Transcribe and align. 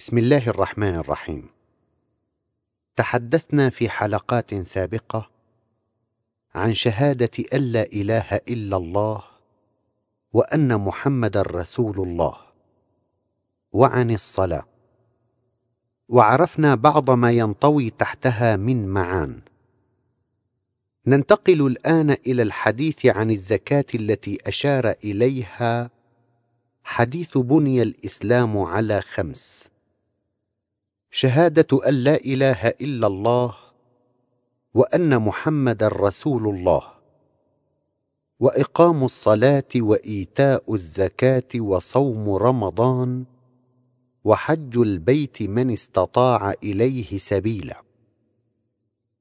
بسم 0.00 0.18
الله 0.18 0.48
الرحمن 0.48 0.94
الرحيم. 0.94 1.48
تحدثنا 2.96 3.70
في 3.70 3.88
حلقات 3.88 4.54
سابقة 4.54 5.30
عن 6.54 6.74
شهادة 6.74 7.30
أن 7.54 7.60
لا 7.60 7.82
إله 7.82 8.40
إلا 8.48 8.76
الله 8.76 9.22
وأن 10.32 10.80
محمدا 10.80 11.42
رسول 11.42 12.00
الله 12.00 12.36
وعن 13.72 14.10
الصلاة. 14.10 14.66
وعرفنا 16.08 16.74
بعض 16.74 17.10
ما 17.10 17.30
ينطوي 17.30 17.90
تحتها 17.90 18.56
من 18.56 18.88
معان. 18.88 19.40
ننتقل 21.06 21.66
الآن 21.66 22.10
إلى 22.10 22.42
الحديث 22.42 23.06
عن 23.06 23.30
الزكاة 23.30 23.86
التي 23.94 24.38
أشار 24.46 24.94
إليها 25.04 25.90
حديث 26.84 27.38
بني 27.38 27.82
الإسلام 27.82 28.58
على 28.58 29.00
خمس. 29.00 29.70
شهادة 31.10 31.88
أن 31.88 31.94
لا 31.94 32.16
إله 32.16 32.68
إلا 32.68 33.06
الله 33.06 33.54
وأن 34.74 35.18
محمدا 35.18 35.88
رسول 35.88 36.48
الله. 36.48 36.82
وإقام 38.40 39.04
الصلاة 39.04 39.68
وإيتاء 39.76 40.74
الزكاة 40.74 41.60
وصوم 41.60 42.30
رمضان 42.30 43.24
وحج 44.24 44.78
البيت 44.78 45.42
من 45.42 45.70
استطاع 45.70 46.54
إليه 46.62 47.18
سبيلا. 47.18 47.82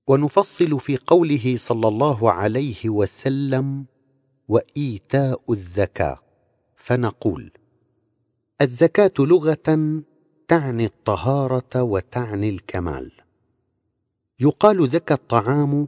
ونفصل 0.07 0.79
في 0.79 0.97
قوله 0.97 1.55
صلى 1.57 1.87
الله 1.87 2.31
عليه 2.31 2.89
وسلم 2.89 3.85
وإيتاء 4.47 5.41
الزكاة. 5.49 6.19
فنقول 6.75 7.51
الزكاة 8.61 9.11
لغة 9.19 10.01
تعني 10.49 10.85
الطهارة 10.85 11.83
وتعني 11.83 12.49
الكمال. 12.49 13.11
يقال 14.39 14.87
زكى 14.87 15.13
الطعام 15.13 15.87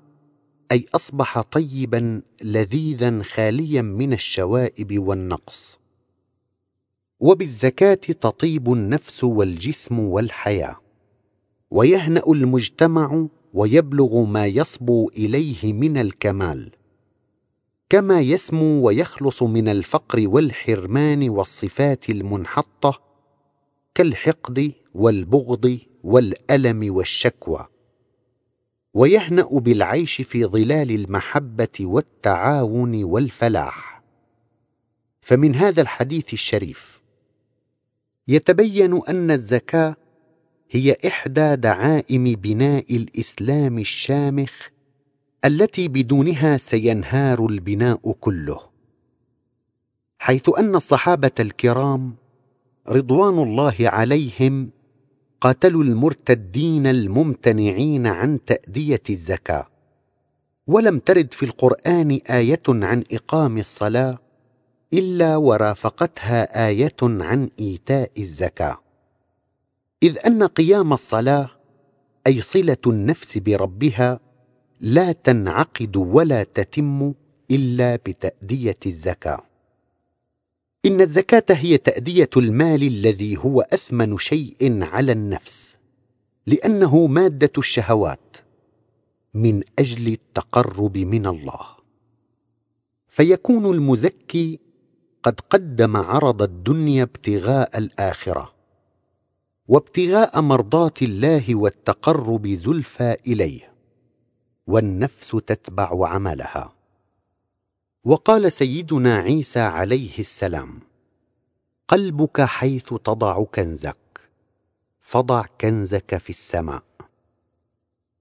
أي 0.72 0.86
أصبح 0.96 1.42
طيبا 1.42 2.22
لذيذا 2.44 3.24
خاليا 3.24 3.82
من 3.82 4.14
الشوائب 4.14 5.00
والنقص. 5.00 5.80
وبالزكاة 7.20 7.94
تطيب 7.94 8.74
النفس 8.74 9.24
والجسم 9.24 10.00
والحياة. 10.00 10.76
ويهنأ 11.72 12.24
المجتمع 12.28 13.28
ويبلغ 13.54 14.24
ما 14.24 14.46
يصبو 14.46 15.10
إليه 15.10 15.74
من 15.74 15.98
الكمال. 15.98 16.72
كما 17.90 18.22
يسمو 18.22 18.88
ويخلص 18.88 19.44
من 19.44 19.68
الفقر 19.68 20.28
والحرمان 20.28 21.30
والصفات 21.30 22.10
المنحطة 22.10 23.11
كالحقد 23.96 24.74
والبغض 24.94 25.80
والألم 26.04 26.96
والشكوى 26.96 27.68
ويهنأ 28.94 29.60
بالعيش 29.60 30.22
في 30.22 30.46
ظلال 30.46 30.92
المحبة 30.92 31.80
والتعاون 31.80 33.04
والفلاح. 33.04 34.04
فمن 35.22 35.56
هذا 35.56 35.82
الحديث 35.82 36.34
الشريف 36.34 37.02
يتبين 38.28 39.02
أن 39.10 39.32
الزكاة 39.32 39.96
هي 40.72 40.98
إحدى 41.08 41.56
دعائم 41.56 42.24
بناء 42.24 42.96
الإسلام 42.96 43.80
الشامخ 43.80 44.68
التي 45.46 45.88
بدونها 45.88 46.58
سينهار 46.58 47.46
البناء 47.46 48.12
كله 48.12 48.60
حيث 50.20 50.50
أن 50.58 50.76
الصحابة 50.76 51.32
الكرام 51.40 52.16
رضوان 52.90 53.40
الله 53.40 53.76
عليهم 53.80 54.72
قاتلوا 55.42 55.84
المرتدين 55.84 56.88
الممتنعين 56.88 58.08
عن 58.08 58.46
تاديه 58.46 59.02
الزكاه. 59.10 59.68
ولم 60.68 61.00
ترد 61.00 61.34
في 61.34 61.44
القران 61.44 62.12
إيه 62.12 62.62
عن 62.68 63.04
اقام 63.12 63.58
الصلاه 63.58 64.20
الا 64.94 65.38
ورافقتها 65.38 66.68
إيه 66.68 66.96
عن 67.02 67.50
ايتاء 67.60 68.12
الزكاه. 68.18 68.78
اذ 70.04 70.18
ان 70.26 70.44
قيام 70.44 70.94
الصلاه 70.94 71.50
اي 72.28 72.42
صله 72.42 72.78
النفس 72.88 73.38
بربها 73.38 74.20
لا 74.80 75.12
تنعقد 75.12 75.98
ولا 75.98 76.44
تتم 76.44 77.14
الا 77.52 77.96
بتاديه 77.96 78.80
الزكاه. 78.86 79.51
إن 80.86 81.02
الزكاة 81.02 81.44
هي 81.50 81.78
تأدية 81.78 82.30
المال 82.38 82.84
الذي 82.84 83.38
هو 83.38 83.62
أثمن 83.62 84.18
شيء 84.18 84.84
على 84.84 85.12
النفس 85.12 85.78
لأنه 86.48 87.08
مادة 87.08 87.52
الشهوات 87.58 88.38
من 89.34 89.64
أجل 89.80 90.08
التقرب 90.08 90.98
من 90.98 91.28
الله. 91.28 91.66
فيكون 93.08 93.66
المزكي 93.66 94.60
قد 95.24 95.40
قدم 95.40 95.98
عرض 95.98 96.42
الدنيا 96.42 97.04
ابتغاء 97.04 97.78
الآخرة 97.78 98.50
وابتغاء 99.68 100.42
مرضات 100.42 101.02
الله 101.02 101.56
والتقرب 101.56 102.48
زلفى 102.48 103.18
إليه 103.28 103.74
والنفس 104.68 105.32
تتبع 105.32 106.10
عملها. 106.10 106.81
وقال 108.06 108.52
سيدنا 108.52 109.18
عيسى 109.18 109.60
عليه 109.60 110.20
السلام 110.20 110.80
قلبك 111.88 112.42
حيث 112.42 112.94
تضع 112.94 113.44
كنزك 113.44 113.98
فضع 115.00 115.46
كنزك 115.62 116.18
في 116.18 116.30
السماء. 116.30 116.84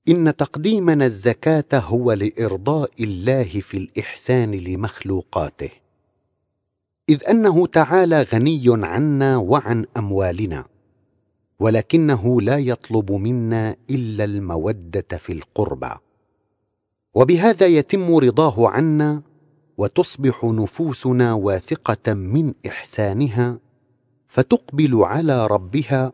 إن 0.08 0.36
تقديمنا 0.36 1.04
الزكاة 1.04 1.64
هو 1.74 2.12
لإرضاء 2.12 2.91
الله 3.00 3.44
في 3.44 3.76
الإحسان 3.76 4.54
لمخلوقاته. 4.54 5.70
إذ 7.08 7.24
أنه 7.28 7.66
تعالى 7.66 8.22
غني 8.22 8.64
عنا 8.68 9.36
وعن 9.36 9.86
أموالنا 9.97 10.64
ولكنه 11.60 12.41
لا 12.41 12.58
يطلب 12.58 13.12
منا 13.12 13.76
إلا 13.91 14.24
المودة 14.24 15.16
في 15.18 15.32
القربى. 15.32 15.92
وبهذا 17.14 17.66
يتم 17.66 18.16
رضاه 18.16 18.68
عنا 18.68 19.29
وتصبح 19.80 20.44
نفوسنا 20.44 21.32
واثقة 21.32 22.14
من 22.14 22.54
إحسانها 22.66 23.58
فتقبل 24.26 24.94
على 24.94 25.46
ربها 25.46 26.12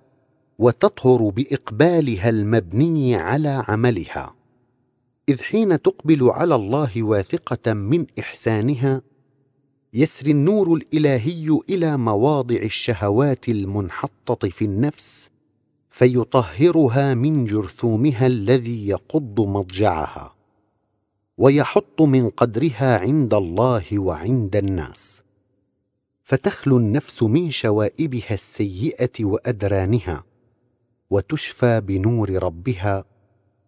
وتطهر 0.59 1.29
بإقبالها 1.29 2.29
المبني 2.29 3.17
على 3.17 3.65
عملها. 3.69 4.35
إذ 5.29 5.43
حين 5.43 5.83
تقبل 5.83 6.31
على 6.31 6.55
الله 6.55 7.03
واثقة 7.03 7.73
من 7.73 8.07
إحسانها 8.19 9.03
يسري 9.95 10.31
النور 10.31 10.75
الإلهي 10.75 11.59
إلى 11.71 11.97
مواضع 11.97 12.57
الشهوات 12.57 13.49
المنحطة 13.49 14.49
في 14.49 14.65
النفس 14.65 15.31
فيطهرها 15.91 17.15
من 17.15 17.45
جرثومها 17.45 18.27
الذي 18.27 18.89
يقض 18.89 19.41
مضجعها. 19.41 20.36
ويحط 21.39 22.03
من 22.03 22.31
قدرها 22.31 22.99
عند 22.99 23.35
الله 23.35 23.85
وعند 23.93 24.57
الناس. 24.57 25.23
فتخلو 26.23 26.77
النفس 26.79 27.23
من 27.23 27.51
شوائبها 27.51 28.35
السيئة 28.35 29.25
وأدرانها 29.25 30.25
وتشفى 31.11 31.81
بنور 31.81 32.43
ربها 32.43 33.05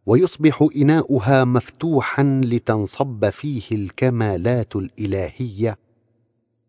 ويصبح 0.06 0.68
إناؤها 0.76 1.44
مفتوحا 1.44 2.40
لتنصب 2.44 3.30
فيه 3.30 3.62
الكمالات 3.72 4.76
الإلهية. 4.76 5.78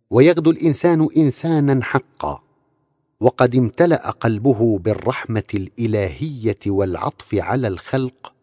ويغدو 0.10 0.52
الإنسان 0.52 1.08
انسانا 1.18 1.84
حقا 1.84 2.44
وقد 3.20 3.56
امتلأ 3.56 4.10
قلبه 4.10 4.80
بالرحمة 4.80 5.44
الإلهية 5.54 6.60
والعطف 6.68 7.36
على 7.36 7.68
الخلق 7.68 8.34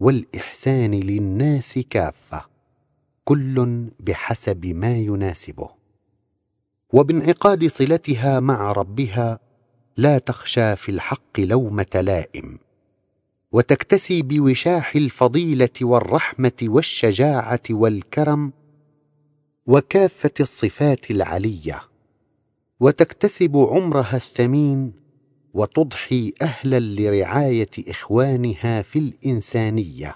والإحسان 0.00 0.94
للناس 0.94 1.78
كافة 1.90 2.44
كل 3.24 3.86
بحسب 4.00 4.66
ما 4.66 4.96
يناسبه. 4.96 5.70
وبانعقاد 6.92 7.66
صلتها 7.66 8.40
مع 8.40 8.72
ربها 8.72 9.38
لا 9.96 10.18
تخشى 10.18 10.76
في 10.76 10.88
الحق 10.88 11.40
لومة 11.40 11.86
لائم. 11.94 12.58
وتكتسي 13.52 14.22
بوشاح 14.22 14.96
الفضيلة 14.96 15.68
والرحمة 15.82 16.52
والشجاعة 16.62 17.62
والكرم 17.70 18.52
وكافة 19.66 20.30
الصفات 20.40 21.10
العلية. 21.10 21.82
وتكتسب 22.80 23.56
عمرها 23.56 24.16
الثمين 24.16 25.05
وتضحي 25.56 26.32
أهلا 26.42 26.80
لرعاية 26.80 27.70
إخوانها 27.88 28.82
في 28.82 28.98
الإنسانية. 28.98 30.14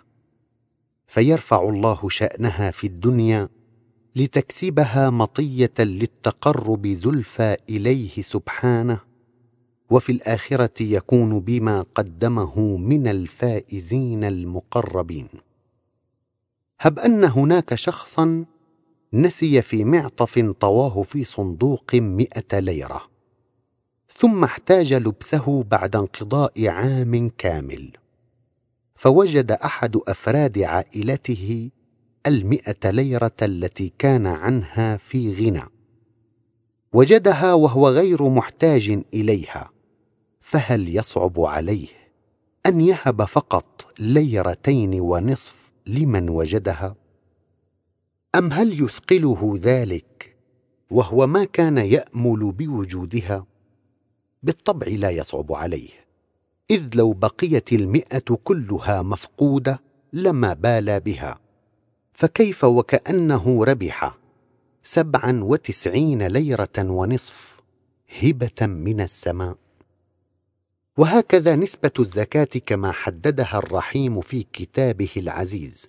فيرفع 1.07 1.69
الله 1.69 2.09
شأنها 2.09 2.71
في 2.71 2.87
الدنيا 2.87 3.49
لتكسبها 4.17 5.11
مطية 5.11 5.73
للتقرب 5.79 6.87
زلفى 6.87 7.57
إليه 7.69 8.23
سبحانه 8.23 9.01
وفي 9.91 10.13
الآخرة 10.13 10.83
يكون 10.83 11.41
بما 11.41 11.85
قدمه 11.95 12.77
من 12.77 13.07
الفائزين 13.07 14.25
المقربين. 14.25 15.29
هب 16.81 16.99
أن 16.99 17.25
هناك 17.25 17.75
شخصا 17.75 18.45
نسي 19.13 19.63
في 19.63 19.85
معطف 19.85 20.39
طواه 20.39 21.03
في 21.03 21.25
صندوق 21.25 21.95
مئة 21.95 22.59
ليرة. 22.59 23.19
ثم 24.12 24.45
احتاج 24.45 24.95
لبسه 24.95 25.62
بعد 25.62 25.97
انقضاء 25.97 26.69
عام 26.69 27.31
كامل. 27.39 27.91
فوجد 28.95 29.53
أحد 29.53 29.97
أفراد 29.97 30.59
عائلته 30.59 31.71
المئة 32.27 32.91
ليرة 32.91 33.37
التي 33.43 33.93
كان 33.99 34.27
عنها 34.27 34.97
في 34.97 35.35
غنى. 35.35 35.65
وجدها 36.93 37.53
وهو 37.55 37.89
غير 37.89 38.29
محتاج 38.29 39.03
إليها 39.15 39.71
فهل 40.41 40.97
يصعب 40.97 41.41
عليه 41.41 41.89
أن 42.67 42.81
يهب 42.81 43.25
فقط 43.25 43.95
ليرتين 43.99 45.01
ونصف 45.01 45.73
لمن 45.87 46.29
وجدها؟ 46.29 46.97
أم 48.35 48.53
هل 48.53 48.85
يثقله 48.85 49.59
ذلك 49.63 50.37
وهو 50.91 51.27
ما 51.27 51.45
كان 51.45 51.79
يأمل 51.79 52.53
بوجودها؟ 52.53 53.50
بالطبع 54.43 54.87
لا 54.87 55.11
يصعب 55.11 55.53
عليه 55.53 55.91
إذ 56.71 56.91
لو 56.95 57.13
بقيت 57.13 57.73
المئة 57.73 58.39
كلها 58.45 59.03
مفقودة 59.03 59.81
لما 60.13 60.53
بالى 60.53 61.01
بها 61.01 61.41
فكيف 62.13 62.65
وكأنه 62.65 63.65
ربح 63.65 64.19
سبعا 64.85 65.41
وتسعين 65.45 66.27
ليرة 66.27 66.79
ونصف 66.79 67.61
هبة 68.23 68.67
من 68.67 69.01
السماء؟ 69.01 69.57
وهكذا 70.97 71.57
نسبة 71.57 71.93
الزكاة 71.99 72.45
كما 72.67 72.93
حددها 72.93 73.59
الرحيم 73.59 74.21
في 74.21 74.47
كتابه 74.53 75.09
العزيز 75.17 75.89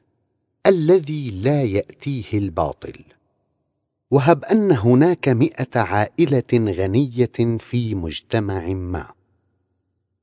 الذي 0.65 1.31
لا 1.31 1.63
يأتيه 1.63 2.38
الباطل. 2.38 3.03
وهب 4.11 4.45
أن 4.45 4.71
هناك 4.71 5.29
مئة 5.29 5.79
عائلة 5.79 6.53
غنية 6.53 7.57
في 7.59 7.95
مجتمع 7.95 8.67
ما. 8.67 9.07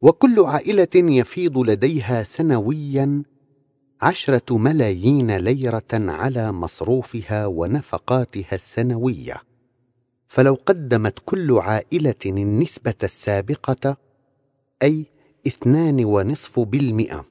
وكل 0.01 0.41
عائلة 0.41 0.89
يفيض 0.95 1.59
لديها 1.59 2.23
سنويا 2.23 3.23
عشرة 4.01 4.59
ملايين 4.59 5.37
ليرة 5.37 5.89
على 5.93 6.53
مصروفها 6.53 7.47
ونفقاتها 7.47 8.55
السنوية. 8.55 9.43
فلو 10.27 10.55
قدمت 10.67 11.19
كل 11.25 11.53
عائلة 11.53 12.15
النسبة 12.27 12.95
السابقة 13.03 13.97
أي 14.83 15.07
اثنان 15.47 16.05
ونصف 16.05 16.61
بالمئة 16.61 17.27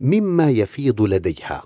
مما 0.00 0.50
يفيض 0.50 1.02
لديها. 1.02 1.62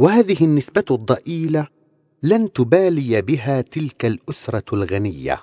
وهذه 0.00 0.44
النسبة 0.44 0.84
الضئيلة 0.90 1.75
لن 2.22 2.52
تبالي 2.52 3.22
بها 3.22 3.60
تلك 3.60 4.04
الأسرة 4.04 4.74
الغنية 4.74 5.42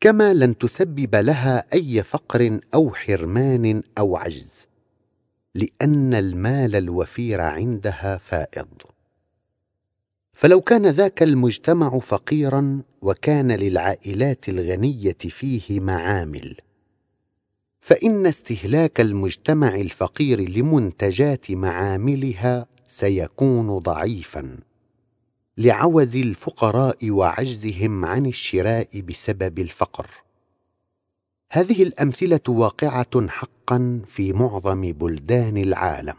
كما 0.00 0.34
لن 0.34 0.58
تسبب 0.58 1.16
لها 1.16 1.64
أي 1.72 2.02
فقر 2.02 2.60
أو 2.74 2.94
حرمان 2.94 3.82
أو 3.98 4.16
عجز 4.16 4.66
لأن 5.54 6.14
المال 6.14 6.76
الوفير 6.76 7.40
عندها 7.40 8.16
فائض. 8.16 8.68
فلو 10.32 10.60
كان 10.60 10.86
ذاك 10.86 11.22
المجتمع 11.22 11.98
فقيرا 11.98 12.82
وكان 13.02 13.52
للعائلات 13.52 14.48
الغنية 14.48 15.18
فيه 15.18 15.80
معامل 15.80 16.56
فإن 17.80 18.26
استهلاك 18.26 19.00
المجتمع 19.00 19.74
الفقير 19.74 20.40
لمنتجات 20.40 21.50
معاملها 21.50 22.66
سيكون 22.88 23.78
ضعيفا. 23.78 24.69
لعوز 25.60 26.16
الفقراء 26.16 27.10
وعجزهم 27.10 28.04
عن 28.04 28.26
الشراء 28.26 29.00
بسبب 29.00 29.58
الفقر. 29.58 30.06
هذه 31.52 31.82
الأمثلة 31.82 32.40
واقعة 32.48 33.28
حقا 33.28 34.02
في 34.06 34.32
معظم 34.32 34.80
بلدان 34.92 35.56
العالم 35.56 36.14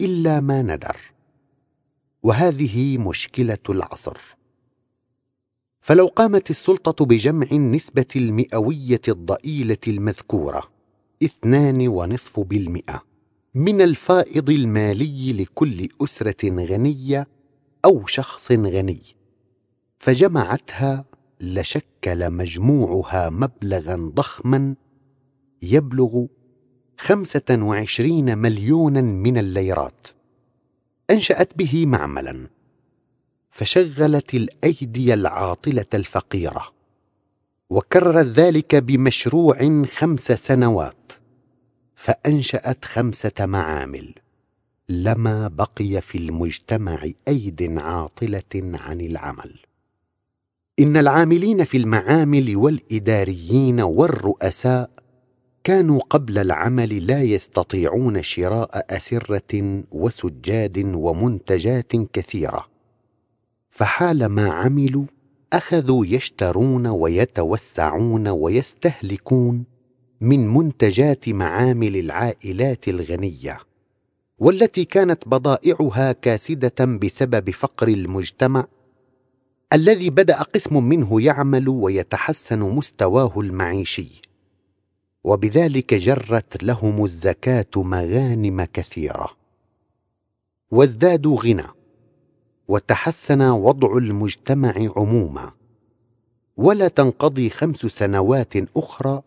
إلا 0.00 0.40
ما 0.40 0.62
ندر. 0.62 0.96
وهذه 2.22 2.98
مشكلة 2.98 3.58
العصر. 3.68 4.18
فلو 5.80 6.06
قامت 6.06 6.50
السلطة 6.50 7.04
بجمع 7.04 7.46
النسبة 7.52 8.06
المئوية 8.16 9.02
الضئيلة 9.08 9.84
المذكورة 9.88 10.62
اثنان 11.22 11.88
ونصف 11.88 12.40
بالمئة 12.40 13.02
من 13.54 13.80
الفائض 13.80 14.50
المالي 14.50 15.32
لكل 15.32 15.88
أسرة 16.02 16.64
غنية 16.64 17.39
أو 17.84 18.06
شخص 18.06 18.52
غني. 18.52 19.02
فجمعتها 19.98 21.04
لشكل 21.40 22.30
مجموعها 22.30 23.30
مبلغا 23.30 23.96
ضخما 24.14 24.74
يبلغ 25.62 26.26
خمسة 26.98 27.42
وعشرين 27.50 28.38
مليونا 28.38 29.00
من 29.00 29.38
الليرات. 29.38 30.06
أنشأت 31.10 31.58
به 31.58 31.86
معملا. 31.86 32.50
فشغلت 33.50 34.34
الأيدي 34.34 35.14
العاطلة 35.14 35.86
الفقيرة. 35.94 36.72
وكررت 37.70 38.26
ذلك 38.26 38.74
بمشروع 38.76 39.84
خمس 39.84 40.32
سنوات. 40.32 41.12
فأنشأت 41.94 42.84
خمسة 42.84 43.32
معامل. 43.46 44.14
لما 44.90 45.48
بقي 45.48 46.00
في 46.00 46.18
المجتمع 46.18 47.04
أيد 47.28 47.78
عاطلة 47.78 48.42
عن 48.54 49.00
العمل. 49.00 49.58
إن 50.80 50.96
العاملين 50.96 51.64
في 51.64 51.76
المعامل 51.76 52.56
والإداريين 52.56 53.80
والرؤساء 53.80 54.90
كانوا 55.64 56.00
قبل 56.10 56.38
العمل 56.38 57.06
لا 57.06 57.22
يستطيعون 57.22 58.22
شراء 58.22 58.86
أسرة 58.96 59.82
وسجاد 59.90 60.78
ومنتجات 60.94 61.92
كثيرة. 62.12 62.66
فحالما 63.70 64.50
عملوا 64.50 65.04
أخذوا 65.52 66.06
يشترون 66.06 66.86
ويتوسعون 66.86 68.28
ويستهلكون 68.28 69.64
من 70.20 70.48
منتجات 70.48 71.28
معامل 71.28 71.96
العائلات 71.96 72.88
الغنية. 72.88 73.69
والتي 74.40 74.84
كانت 74.84 75.28
بضائعها 75.28 76.12
كاسدة 76.12 76.84
بسبب 76.84 77.50
فقر 77.50 77.88
المجتمع 77.88 78.64
الذي 79.72 80.10
بدأ 80.10 80.42
قسم 80.42 80.84
منه 80.84 81.22
يعمل 81.22 81.68
ويتحسن 81.68 82.60
مستواه 82.60 83.32
المعيشي. 83.36 84.22
وبذلك 85.24 85.94
جرت 85.94 86.62
لهم 86.64 87.04
الزكاة 87.04 87.66
مغانم 87.76 88.64
كثيرة. 88.64 89.30
وازدادوا 90.70 91.40
غنى. 91.42 91.66
وتحسن 92.68 93.42
وضع 93.42 93.96
المجتمع 93.96 94.74
عموما. 94.96 95.52
ولا 96.56 96.88
تنقضي 96.88 97.50
خمس 97.50 97.76
سنوات 97.76 98.76
أخرى 98.76 99.22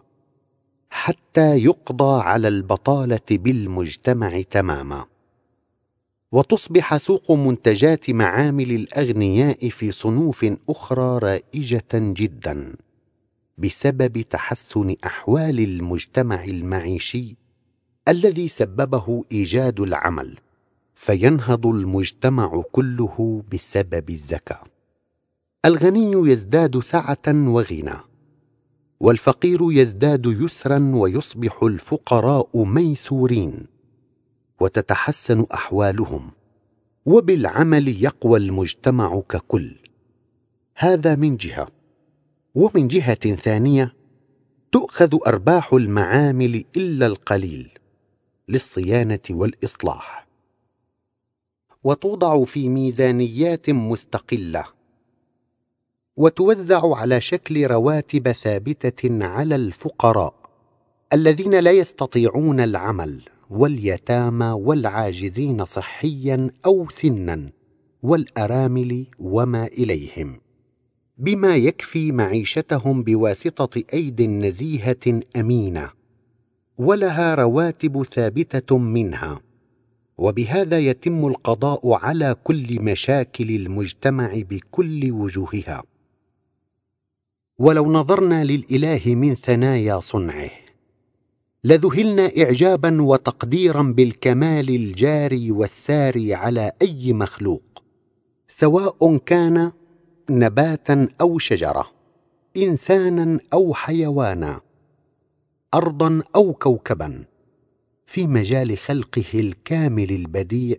حتى 0.95 1.57
يقضى 1.57 2.23
على 2.23 2.47
البطالة 2.47 3.19
بالمجتمع 3.31 4.41
تماما. 4.41 5.05
وتصبح 6.31 6.97
سوق 6.97 7.31
منتجات 7.31 8.09
معامل 8.09 8.71
الأغنياء 8.71 9.69
في 9.69 9.91
صنوف 9.91 10.45
أخرى 10.69 11.17
رائجة 11.17 11.89
جدا 11.93 12.75
بسبب 13.57 14.21
تحسن 14.21 14.95
أحوال 15.05 15.59
المجتمع 15.59 16.43
المعيشي 16.43 17.35
الذي 18.07 18.47
سببه 18.47 19.23
إيجاد 19.31 19.79
العمل 19.79 20.37
فينهض 20.95 21.67
المجتمع 21.67 22.63
كله 22.71 23.43
بسبب 23.53 24.09
الزكاه 24.09 24.63
الغني 25.65 26.31
يزداد 26.31 26.79
سعة 26.79 27.27
وغنى. 27.27 28.12
والفقير 29.03 29.59
يزداد 29.71 30.25
يسرا 30.25 30.91
ويصبح 30.95 31.63
الفقراء 31.63 32.65
ميسورين 32.65 33.65
وتتحسن 34.61 35.45
أحوالهم 35.53 36.31
وبالعمل 37.05 38.03
يقوى 38.03 38.39
المجتمع 38.39 39.19
ككل. 39.29 39.75
هذا 40.75 41.15
من 41.15 41.37
جهة. 41.37 41.67
ومن 42.55 42.87
جهة 42.87 43.35
ثانية 43.35 43.93
تؤخذ 44.71 45.17
أرباح 45.27 45.73
المعامل 45.73 46.65
إلا 46.77 47.05
القليل 47.05 47.69
للصيانة 48.49 49.19
والإصلاح. 49.29 50.27
وتوضع 51.83 52.43
في 52.43 52.69
ميزانيات 52.69 53.69
مستقلة. 53.69 54.65
وتوزع 56.17 56.95
على 56.95 57.21
شكل 57.21 57.67
رواتب 57.67 58.31
ثابتة 58.31 59.25
على 59.25 59.55
الفقراء 59.55 60.33
الذين 61.13 61.59
لا 61.59 61.71
يستطيعون 61.71 62.59
العمل 62.59 63.21
واليتامى 63.49 64.45
والعاجزين 64.45 65.65
صحيا 65.65 66.49
أو 66.65 66.89
سنا 66.89 67.49
والأرامل 68.03 69.05
وما 69.19 69.67
إليهم 69.67 70.39
بما 71.17 71.55
يكفي 71.55 72.11
معيشتهم 72.11 73.03
بواسطة 73.03 73.83
أيد 73.93 74.21
نزيهة 74.21 75.21
أمينة 75.35 75.89
ولها 76.77 77.35
رواتب 77.35 78.03
ثابتة 78.03 78.77
منها 78.77 79.41
وبهذا 80.17 80.79
يتم 80.79 81.27
القضاء 81.27 81.93
على 81.93 82.35
كل 82.43 82.81
مشاكل 82.81 83.49
المجتمع 83.49 84.41
بكل 84.49 85.11
وجوهها 85.11 85.83
ولو 87.59 87.91
نظرنا 87.91 88.43
للإله 88.43 89.01
من 89.15 89.35
ثنايا 89.35 89.99
صنعه 89.99 90.49
لذهلنا 91.63 92.31
اعجابا 92.37 93.01
وتقديرا 93.01 93.81
بالكمال 93.81 94.69
الجاري 94.69 95.51
والساري 95.51 96.33
على 96.33 96.71
أي 96.81 97.13
مخلوق 97.13 97.83
سواء 98.49 99.17
كان 99.17 99.71
نباتا 100.29 101.07
أو 101.21 101.37
شجرة 101.37 101.91
انسانا 102.57 103.39
أو 103.53 103.73
حيوانا 103.73 104.61
ارضا 105.73 106.21
أو 106.35 106.53
كوكبا 106.53 107.23
في 108.05 108.27
مجال 108.27 108.77
خلقه 108.77 109.25
الكامل 109.33 110.11
البديع 110.11 110.77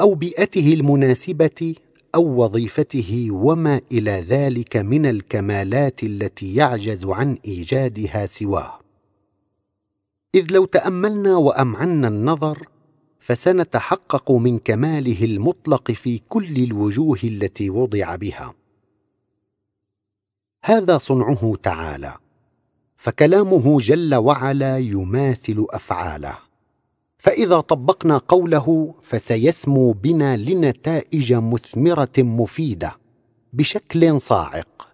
أو 0.00 0.14
بيئته 0.14 0.74
المناسبة 0.74 1.74
أو 2.16 2.42
وظيفته 2.42 3.28
وما 3.30 3.80
إلى 3.92 4.10
ذلك 4.10 4.76
من 4.76 5.06
الكمالات 5.06 6.02
التي 6.02 6.54
يعجز 6.54 7.04
عن 7.04 7.38
إيجادها 7.44 8.26
سواه. 8.26 8.78
إذ 10.34 10.52
لو 10.52 10.64
تأملنا 10.64 11.36
وأمعنا 11.36 12.08
النظر 12.08 12.68
فسنتحقق 13.20 14.32
من 14.32 14.58
كماله 14.58 15.24
المطلق 15.24 15.92
في 15.92 16.20
كل 16.28 16.56
الوجوه 16.56 17.18
التي 17.24 17.70
وضع 17.70 18.16
بها. 18.16 18.54
هذا 20.64 20.98
صنعه 20.98 21.56
تعالى 21.62 22.14
فكلامه 22.96 23.78
جل 23.78 24.14
وعلا 24.14 24.78
يماثل 24.78 25.66
أفعاله. 25.70 26.45
فإذا 27.18 27.60
طبقنا 27.60 28.18
قوله 28.18 28.94
فسيسمو 29.02 29.92
بنا 29.92 30.36
لنتائج 30.36 31.32
مثمرة 31.32 32.12
مفيدة 32.18 32.96
بشكل 33.52 34.20
صاعق 34.20 34.88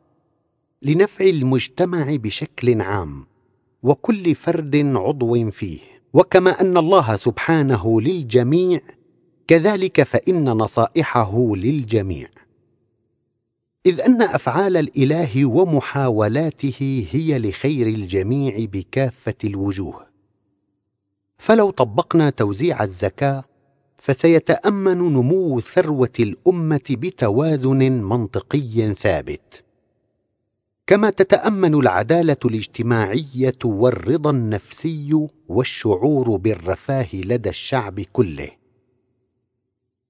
لنفع 0.83 1.25
المجتمع 1.25 2.17
بشكل 2.17 2.81
عام 2.81 3.27
وكل 3.83 4.35
فرد 4.35 4.77
عضو 4.97 5.51
فيه. 5.51 5.81
وكما 6.15 6.61
أن 6.61 6.77
الله 6.77 7.17
سبحانه 7.17 8.01
للجميع 8.01 8.81
كذلك 9.47 10.03
فإن 10.03 10.45
نصائحه 10.45 11.57
للجميع. 11.57 12.29
إذ 13.87 14.01
أن 14.01 14.23
أفعال 14.23 14.77
الإله 14.77 15.47
ومحاولاته 15.47 17.07
هي 17.11 17.39
لخير 17.39 17.87
الجميع 17.87 18.65
بكافة 18.73 19.35
الوجوه. 19.45 20.12
فلو 21.43 21.71
طبقنا 21.71 22.31
توزيع 22.31 22.83
الزكاة 22.83 23.45
فسيتأمن 23.97 24.99
نمو 24.99 25.61
ثروة 25.61 26.13
الأمة 26.21 26.81
بتوازن 26.91 28.03
منطقي 28.03 28.95
ثابت. 28.95 29.65
كما 30.87 31.11
تتأمن 31.11 31.75
العدالة 31.75 32.37
الاجتماعية 32.45 33.59
والرضا 33.65 34.31
النفسي 34.31 35.29
والشعور 35.49 36.37
بالرفاه 36.37 37.09
لدى 37.15 37.49
الشعب 37.49 38.01
كله. 38.01 38.49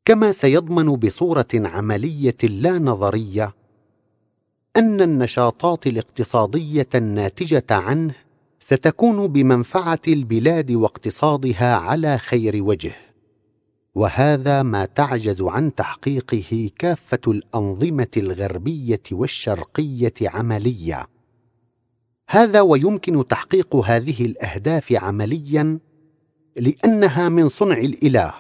كما 0.05 0.33
سيضمن 0.33 0.97
بصورة 0.97 1.49
عملية 1.55 2.37
لا 2.43 2.79
نظرية 2.79 3.55
أن 4.77 5.01
النشاطات 5.01 5.87
الاقتصادية 5.87 6.89
الناتجة 6.95 7.67
عنه 7.71 8.15
ستكون 8.65 9.27
بمنفعة 9.27 10.01
البلاد 10.09 10.71
واقتصادها 10.73 11.75
على 11.75 12.19
خير 12.19 12.63
وجه. 12.63 12.93
وهذا 13.95 14.63
ما 14.63 14.85
تعجز 14.85 15.43
عن 15.43 15.75
تحقيقه 15.75 16.71
كافة 16.79 17.19
الأنظمة 17.29 18.09
الغربية 18.17 19.03
والشرقية 19.13 20.15
عمليا. 20.23 21.07
هذا 22.29 22.61
ويمكن 22.61 23.27
تحقيق 23.27 23.77
هذه 23.77 24.25
الأهداف 24.25 24.93
عمليا 24.93 25.79
لأنها 26.57 27.29
من 27.29 27.49
صنع 27.49 27.79
الإله 27.79 28.35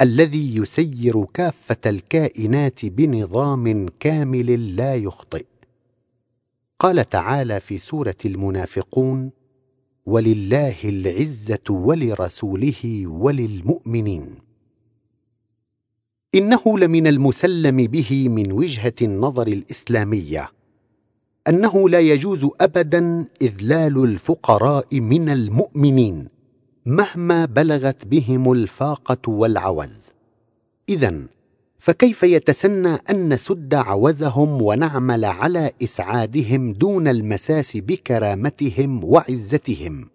الذي 0.00 0.56
يسير 0.56 1.24
كافة 1.24 1.76
الكائنات 1.86 2.86
بنظام 2.86 3.88
كامل 4.00 4.76
لا 4.76 4.94
يخطئ. 4.94 5.44
قال 6.84 7.08
تعالى 7.08 7.60
في 7.60 7.78
سورة 7.78 8.14
المنافقون 8.24 9.30
ولله 10.06 10.76
العزة 10.84 11.70
ولرسوله 11.70 13.06
وللمؤمنين. 13.06 14.34
إنه 16.34 16.78
لمن 16.78 17.06
المسلم 17.06 17.76
به 17.76 18.28
من 18.28 18.52
وجهة 18.52 18.92
النظر 19.02 19.46
الإسلامية 19.46 20.50
أنه 21.48 21.88
لا 21.88 22.00
يجوز 22.00 22.46
ابدا 22.60 23.26
إذلال 23.42 24.04
الفقراء 24.04 25.00
من 25.00 25.28
المؤمنين 25.28 26.28
مهما 26.86 27.44
بلغت 27.44 28.06
بهم 28.06 28.52
الفاقة 28.52 29.30
والعوز. 29.32 30.10
اذا 30.88 31.26
فكيف 31.84 32.22
يتسنى 32.22 32.94
أن 33.10 33.32
نسد 33.32 33.74
عوزهم 33.74 34.62
ونعمل 34.62 35.24
على 35.24 35.72
إسعادهم 35.82 36.72
دون 36.72 37.08
المساس 37.08 37.76
بكرامتهم 37.76 39.04
وعزتهم؟ 39.04 40.08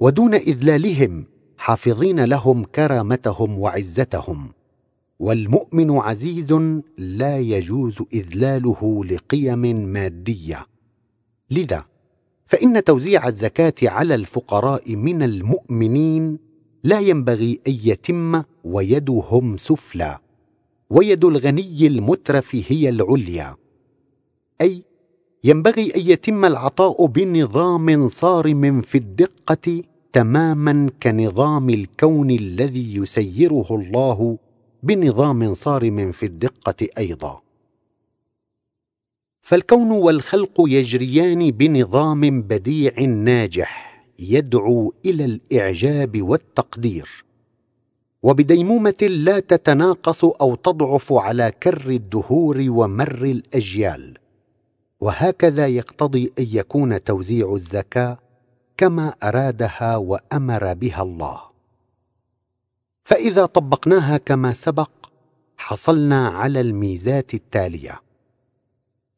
ودون 0.00 0.34
إذلالهم 0.34 1.24
حافظين 1.56 2.24
لهم 2.24 2.64
كرامتهم 2.64 3.58
وعزتهم. 3.58 4.52
والمؤمن 5.18 5.90
عزيز 5.90 6.52
لا 6.98 7.38
يجوز 7.38 8.02
إذلاله 8.14 9.04
لقيم 9.04 9.60
مادية. 9.92 10.66
لذا 11.50 11.84
فإن 12.46 12.84
توزيع 12.84 13.28
الزكاة 13.28 13.74
على 13.82 14.14
الفقراء 14.14 14.96
من 14.96 15.22
المؤمنين 15.22 16.38
لا 16.84 17.00
ينبغي 17.00 17.60
أن 17.68 17.78
يتم 17.84 18.42
ويدهم 18.64 19.56
سفلى. 19.56 20.23
ويد 20.94 21.24
الغني 21.24 21.86
المترف 21.86 22.64
هي 22.68 22.88
العليا. 22.88 23.56
أي 24.60 24.82
ينبغي 25.44 25.94
أن 25.94 26.00
يتم 26.00 26.44
العطاء 26.44 27.06
بنظام 27.06 28.08
صارم 28.08 28.80
في 28.80 28.98
الدقة 28.98 29.82
تماما 30.12 30.90
كنظام 31.02 31.70
الكون 31.70 32.30
الذي 32.30 32.96
يسيره 32.96 33.66
الله 33.70 34.38
بنظام 34.82 35.54
صارم 35.54 36.12
في 36.12 36.26
الدقة 36.26 36.86
أيضا. 36.98 37.40
فالكون 39.42 39.90
والخلق 39.90 40.54
يجريان 40.58 41.50
بنظام 41.50 42.42
بديع 42.42 43.00
ناجح 43.00 44.04
يدعو 44.18 44.94
إلى 45.06 45.24
الإعجاب 45.24 46.22
والتقدير. 46.22 47.24
وبديمومة 48.24 49.02
لا 49.02 49.40
تتناقص 49.40 50.24
أو 50.24 50.54
تضعف 50.54 51.12
على 51.12 51.52
كر 51.62 51.88
الدهور 51.88 52.64
ومر 52.68 53.24
الأجيال. 53.24 54.18
وهكذا 55.00 55.66
يقتضي 55.66 56.32
أن 56.38 56.46
يكون 56.52 57.04
توزيع 57.04 57.54
الزكاة 57.54 58.18
كما 58.76 59.14
أرادها 59.22 59.96
وأمر 59.96 60.74
بها 60.74 61.02
الله. 61.02 61.40
فإذا 63.02 63.46
طبقناها 63.46 64.16
كما 64.16 64.52
سبق 64.52 64.90
حصلنا 65.56 66.28
على 66.28 66.60
الميزات 66.60 67.34
التالية. 67.34 68.00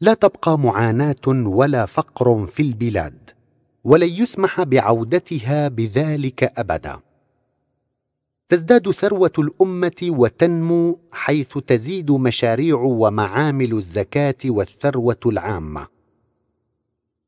لا 0.00 0.14
تبقى 0.14 0.58
معاناة 0.58 1.26
ولا 1.28 1.86
فقر 1.86 2.46
في 2.46 2.62
البلاد 2.62 3.30
ولن 3.84 4.08
يسمح 4.08 4.62
بعودتها 4.62 5.68
بذلك 5.68 6.58
أبدا. 6.58 7.05
تزداد 8.48 8.90
ثروة 8.90 9.32
الأمة 9.38 10.02
وتنمو 10.02 10.98
حيث 11.12 11.58
تزيد 11.58 12.10
مشاريع 12.10 12.76
ومعامل 12.76 13.72
الزكاة 13.72 14.34
والثروة 14.46 15.20
العامة. 15.26 15.86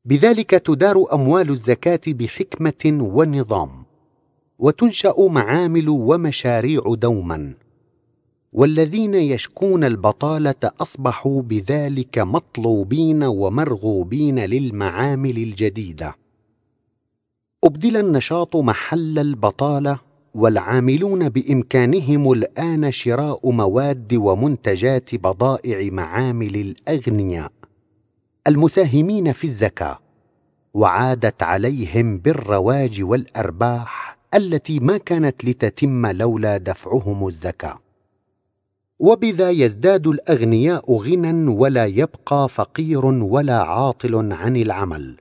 بذلك 0.05 0.49
تدار 0.49 1.13
أموال 1.13 1.49
الزكاة 1.49 2.01
بحكمة 2.07 2.97
ونظام 3.01 3.69
وتنشأ 4.59 5.15
معامل 5.19 5.89
ومشاريع 5.89 6.81
دوما. 6.87 7.53
والذين 8.53 9.13
يشكون 9.13 9.83
البطالة 9.83 10.71
أصبحوا 10.81 11.41
بذلك 11.41 12.19
مطلوبين 12.19 13.23
ومرغوبين 13.23 14.39
للمعامل 14.39 15.37
الجديدة. 15.37 16.15
أبدل 17.63 17.97
النشاط 17.97 18.55
محل 18.55 19.19
البطالة 19.19 20.08
والعاملون 20.35 21.29
بإمكانهم 21.29 22.31
الآن 22.31 22.91
شراء 22.91 23.51
مواد 23.51 24.13
ومنتجات 24.13 25.15
بضائع 25.15 25.91
معامل 25.91 26.55
الأغنياء 26.55 27.51
المساهمين 28.47 29.31
في 29.31 29.43
الزكاة 29.43 29.99
وعادت 30.73 31.43
عليهم 31.43 32.17
بالرواج 32.17 33.01
والأرباح 33.03 34.17
التي 34.33 34.79
ما 34.79 34.97
كانت 34.97 35.45
لتتم 35.45 36.05
لولا 36.05 36.57
دفعهم 36.57 37.27
الزكاة. 37.27 37.79
وبذا 38.99 39.49
يزداد 39.49 40.07
الأغنياء 40.07 40.93
غنى 40.93 41.47
ولا 41.47 41.85
يبقى 41.85 42.49
فقير 42.49 43.05
ولا 43.05 43.61
عاطل 43.61 44.33
عن 44.33 44.55
العمل 44.55 45.17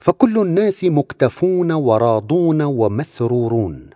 فكل 0.00 0.38
الناس 0.38 0.84
مكتفون 0.84 1.72
وراضون 1.72 2.62
ومسرورون. 2.62 3.90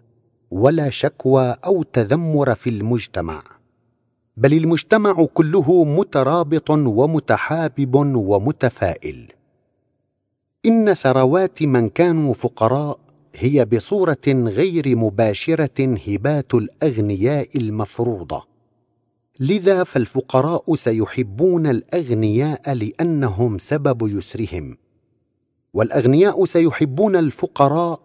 ولا 0.54 0.90
شكوى 0.90 1.56
أو 1.64 1.82
تذمر 1.82 2.54
في 2.54 2.70
المجتمع. 2.70 3.42
بل 4.36 4.52
المجتمع 4.52 5.24
كله 5.34 5.84
مترابط 5.84 6.70
ومتحابب 6.70 7.94
ومتفائل. 8.16 9.32
إن 10.66 10.94
ثروات 10.94 11.62
من 11.62 11.88
كانوا 11.88 12.34
فقراء 12.34 12.98
هي 13.36 13.64
بصورة 13.64 14.26
غير 14.28 14.96
مباشرة 14.96 15.98
هبات 16.08 16.54
الأغنياء 16.54 17.48
المفروضة. 17.56 18.44
لذا 19.40 19.84
فالفقراء 19.84 20.74
سيحبون 20.74 21.66
الأغنياء 21.66 22.72
لأنهم 22.72 23.58
سبب 23.58 24.08
يسرهم. 24.18 24.76
والأغنياء 25.74 26.44
سيحبون 26.44 27.16
الفقراء 27.16 28.00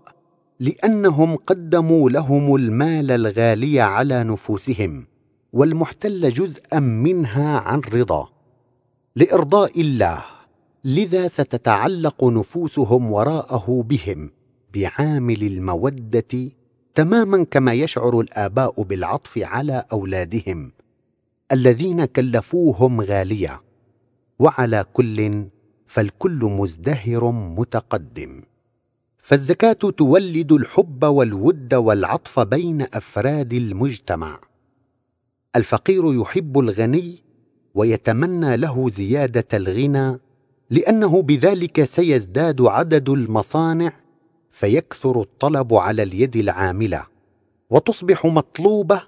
لأنهم 0.59 1.35
قدموا 1.35 2.09
لهم 2.09 2.55
المال 2.55 3.11
الغالي 3.11 3.79
على 3.79 4.23
نفوسهم 4.23 5.07
والمحتل 5.53 6.29
جزءا 6.29 6.79
منها 6.79 7.59
عن 7.59 7.79
رضا. 7.79 8.29
لإرضاء 9.15 9.81
الله 9.81 10.23
لذا 10.83 11.27
ستتعلق 11.27 12.23
نفوسهم 12.23 13.11
وراءه 13.11 13.85
بهم 13.89 14.31
بعامل 14.73 15.43
المودة 15.43 16.51
تماما 16.95 17.43
كما 17.43 17.73
يشعر 17.73 18.19
الآباء 18.19 18.83
بالعطف 18.83 19.37
على 19.37 19.83
أولادهم 19.91 20.71
الذين 21.51 22.05
كلفوهم 22.05 23.01
غالية. 23.01 23.61
وعلى 24.39 24.85
كل 24.93 25.45
فالكل 25.87 26.39
مزدهر 26.43 27.31
متقدم. 27.31 28.41
فالزكاة 29.29 29.73
تولد 29.73 30.51
الحب 30.51 31.03
والود 31.03 31.73
والعطف 31.73 32.39
بين 32.39 32.81
أفراد 32.81 33.53
المجتمع. 33.53 34.39
الفقير 35.55 36.21
يحب 36.21 36.59
الغني 36.59 37.23
ويتمنى 37.75 38.57
له 38.57 38.89
زيادة 38.89 39.47
الغنى 39.53 40.19
لأنه 40.69 41.21
بذلك 41.21 41.83
سيزداد 41.83 42.61
عدد 42.61 43.09
المصانع 43.09 43.93
فيكثر 44.49 45.21
الطلب 45.21 45.73
على 45.73 46.03
اليد 46.03 46.35
العاملة 46.35 47.05
وتصبح 47.69 48.25
مطلوبة 48.25 49.01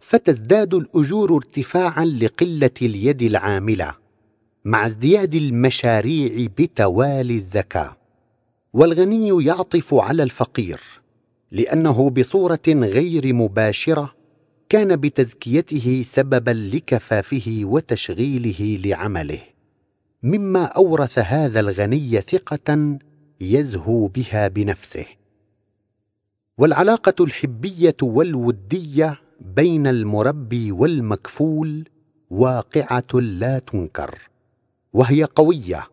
فتزداد 0.00 0.74
الأجور 0.74 1.36
ارتفاعا 1.36 2.04
لقلة 2.04 2.70
اليد 2.82 3.22
العاملة 3.22 3.94
مع 4.64 4.86
ازدياد 4.86 5.34
المشاريع 5.34 6.48
بتوالي 6.58 7.36
الزكاة. 7.36 7.97
والغني 8.72 9.44
يعطف 9.44 9.94
على 9.94 10.22
الفقير 10.22 10.80
لأنه 11.52 12.10
بصورة 12.10 12.62
غير 12.68 13.34
مباشرة 13.34 14.14
كان 14.68 14.96
بتزكيته 14.96 16.02
سببا 16.06 16.50
لكفافه 16.50 17.60
وتشغيله 17.64 18.80
لعمله. 18.84 19.40
مما 20.22 20.64
أورث 20.64 21.18
هذا 21.18 21.60
الغني 21.60 22.20
ثقة 22.20 22.98
يزهو 23.40 24.08
بها 24.08 24.48
بنفسه. 24.48 25.06
والعلاقة 26.58 27.24
الحبية 27.24 27.96
والودية 28.02 29.20
بين 29.40 29.86
المربي 29.86 30.72
والمكفول 30.72 31.88
واقعة 32.30 33.14
لا 33.14 33.58
تنكر 33.58 34.18
وهي 34.92 35.24
قوية 35.24 35.88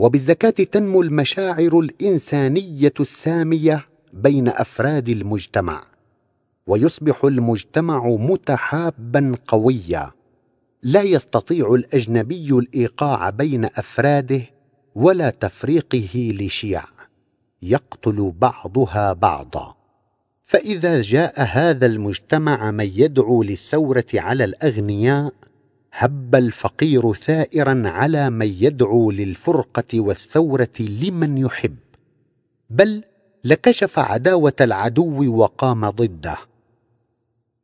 وبالزكاة 0.00 0.50
تنمو 0.50 1.02
المشاعر 1.02 1.78
الإنسانية 1.80 2.92
السامية 3.00 3.86
بين 4.12 4.48
أفراد 4.48 5.08
المجتمع 5.08 5.84
ويصبح 6.66 7.24
المجتمع 7.24 8.06
متحابا 8.06 9.36
قويا. 9.46 10.10
لا 10.82 11.02
يستطيع 11.02 11.74
الأجنبي 11.74 12.50
الإيقاع 12.50 13.30
بين 13.30 13.64
أفراده 13.64 14.42
ولا 14.94 15.30
تفريقه 15.30 16.32
لشيع. 16.40 16.84
يقتل 17.62 18.32
بعضها 18.38 19.12
بعضا. 19.12 19.74
فإذا 20.42 21.00
جاء 21.00 21.42
هذا 21.42 21.86
المجتمع 21.86 22.70
من 22.70 22.90
يدعو 22.94 23.42
للثورة 23.42 24.06
على 24.14 24.44
الأغنياء 24.44 25.32
هب 25.92 26.34
الفقير 26.34 27.12
ثائرا 27.12 27.82
على 27.84 28.30
من 28.30 28.46
يدعو 28.46 29.10
للفرقة 29.10 30.00
والثورة 30.00 30.80
لمن 30.80 31.38
يحب. 31.38 31.76
بل 32.70 33.04
لكشف 33.44 33.98
عداوة 33.98 34.52
العدو 34.60 35.36
وقام 35.36 35.90
ضده. 35.90 36.36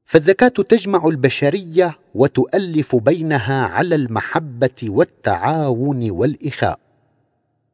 فالزكاة 0.05 0.49
تجمع 0.49 1.07
البشرية 1.07 1.99
وتؤلف 2.15 2.97
بينها 2.97 3.67
على 3.67 3.95
المحبة 3.95 4.83
والتعاون 4.83 6.11
والإخاء. 6.11 6.79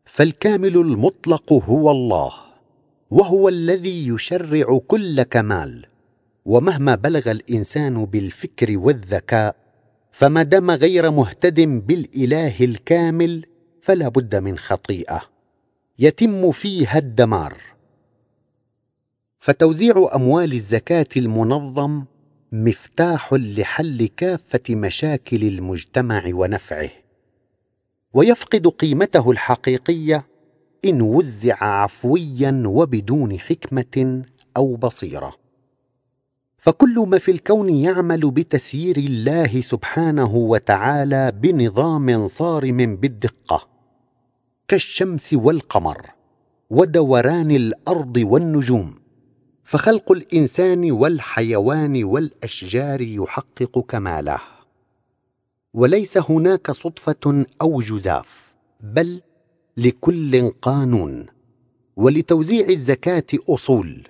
فالكامل 0.05 0.77
المطلق 0.77 1.53
هو 1.53 1.91
الله 1.91 2.33
وهو 3.11 3.49
الذي 3.49 4.09
يشرع 4.09 4.81
كل 4.87 5.23
كمال. 5.23 5.87
ومهما 6.45 6.95
بلغ 6.95 7.31
الإنسان 7.31 8.05
بالفكر 8.05 8.79
والذكاء 8.79 9.62
فما 10.13 10.43
دام 10.43 10.71
غير 10.71 11.11
مهتد 11.11 11.61
بالإله 11.61 12.65
الكامل 12.65 13.47
فلا 13.81 14.09
بد 14.09 14.37
من 14.37 14.59
خطيئة. 14.59 15.23
يتم 15.99 16.51
فيها 16.51 16.99
الدمار. 16.99 17.57
فتوزيع 19.39 20.11
أموال 20.15 20.53
الزكاة 20.53 21.07
المنظم 21.17 22.05
مفتاح 22.53 23.33
لحل 23.33 24.07
كافة 24.17 24.75
مشاكل 24.75 25.45
المجتمع 25.45 26.23
ونفعه. 26.27 26.91
ويفقد 28.15 28.67
قيمته 28.67 29.31
الحقيقية 29.31 30.27
إن 30.85 31.01
وزع 31.03 31.65
عفويا 31.65 32.63
وبدون 32.67 33.39
حكمة 33.39 34.23
أو 34.57 34.77
بصيرة. 34.77 35.42
فكل 36.63 37.05
ما 37.09 37.19
في 37.19 37.31
الكون 37.31 37.71
يعمل 37.71 38.31
بتسيير 38.31 38.97
الله 38.97 39.61
سبحانه 39.61 40.37
وتعالى 40.37 41.33
بنظام 41.33 42.27
صارم 42.29 42.97
بالدقة 42.97 43.69
كالشمس 44.69 45.35
والقمر 45.35 46.11
ودوران 46.71 47.51
الأرض 47.51 48.17
والنجوم 48.17 48.95
فخلق 49.65 50.13
الإنسان 50.13 50.93
والحيوان 50.93 52.05
والأشجار 52.05 53.01
يحقق 53.01 53.79
كماله. 53.89 54.41
وليس 55.75 56.19
هناك 56.31 56.71
صدفة 56.71 57.45
أو 57.63 57.81
جزاف 57.81 58.55
بل 58.81 59.21
لكل 59.77 60.51
قانون 60.51 61.27
ولتوزيع 61.97 62.69
الزكاة 62.69 63.27
أصول. 63.49 64.03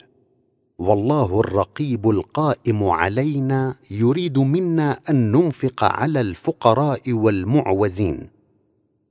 والله 0.82 1.40
الرقيب 1.40 2.10
القائم 2.10 2.84
علينا 2.84 3.74
يريد 3.90 4.38
منا 4.38 5.00
أن 5.10 5.32
ننفق 5.32 5.84
على 5.84 6.20
الفقراء 6.20 7.12
والمعوزين 7.12 8.30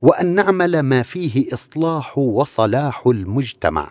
وأن 0.01 0.35
نعمل 0.35 0.79
ما 0.79 1.03
فيه 1.03 1.53
إصلاح 1.53 2.17
وصلاح 2.17 3.07
المجتمع 3.07 3.89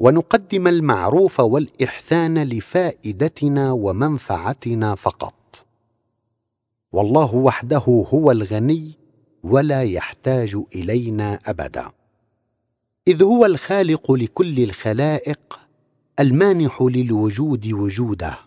ونقدم 0.00 0.68
المعروف 0.68 1.40
والإحسان 1.40 2.38
لفائدتنا 2.42 3.72
ومنفعتنا 3.72 4.94
فقط. 4.94 5.66
والله 6.92 7.34
وحده 7.34 8.04
هو 8.14 8.30
الغني 8.30 8.92
ولا 9.42 9.82
يحتاج 9.82 10.56
إلينا 10.74 11.40
أبدا. 11.46 11.90
إذ 13.08 13.22
هو 13.22 13.46
الخالق 13.46 14.12
لكل 14.12 14.62
الخلائق 14.62 15.67
المانح 16.20 16.82
للوجود 16.82 17.72
وجوده 17.72 18.38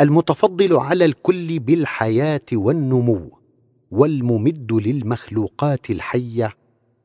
المتفضل 0.00 0.76
على 0.76 1.04
الكل 1.04 1.58
بالحياة 1.58 2.40
والنمو 2.52 3.30
والممد 3.90 4.72
للمخلوقات 4.72 5.90
الحية 5.90 6.52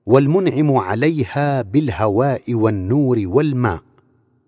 والمنعم 0.06 0.72
عليها 0.78 1.62
بالهواء 1.62 2.54
والنور 2.54 3.22
والماء 3.26 3.82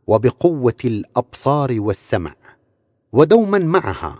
وبقوة 0.08 0.78
الأبصار 0.86 1.76
والسمع 1.80 2.36
ودوما 3.14 3.60
معها 3.60 4.16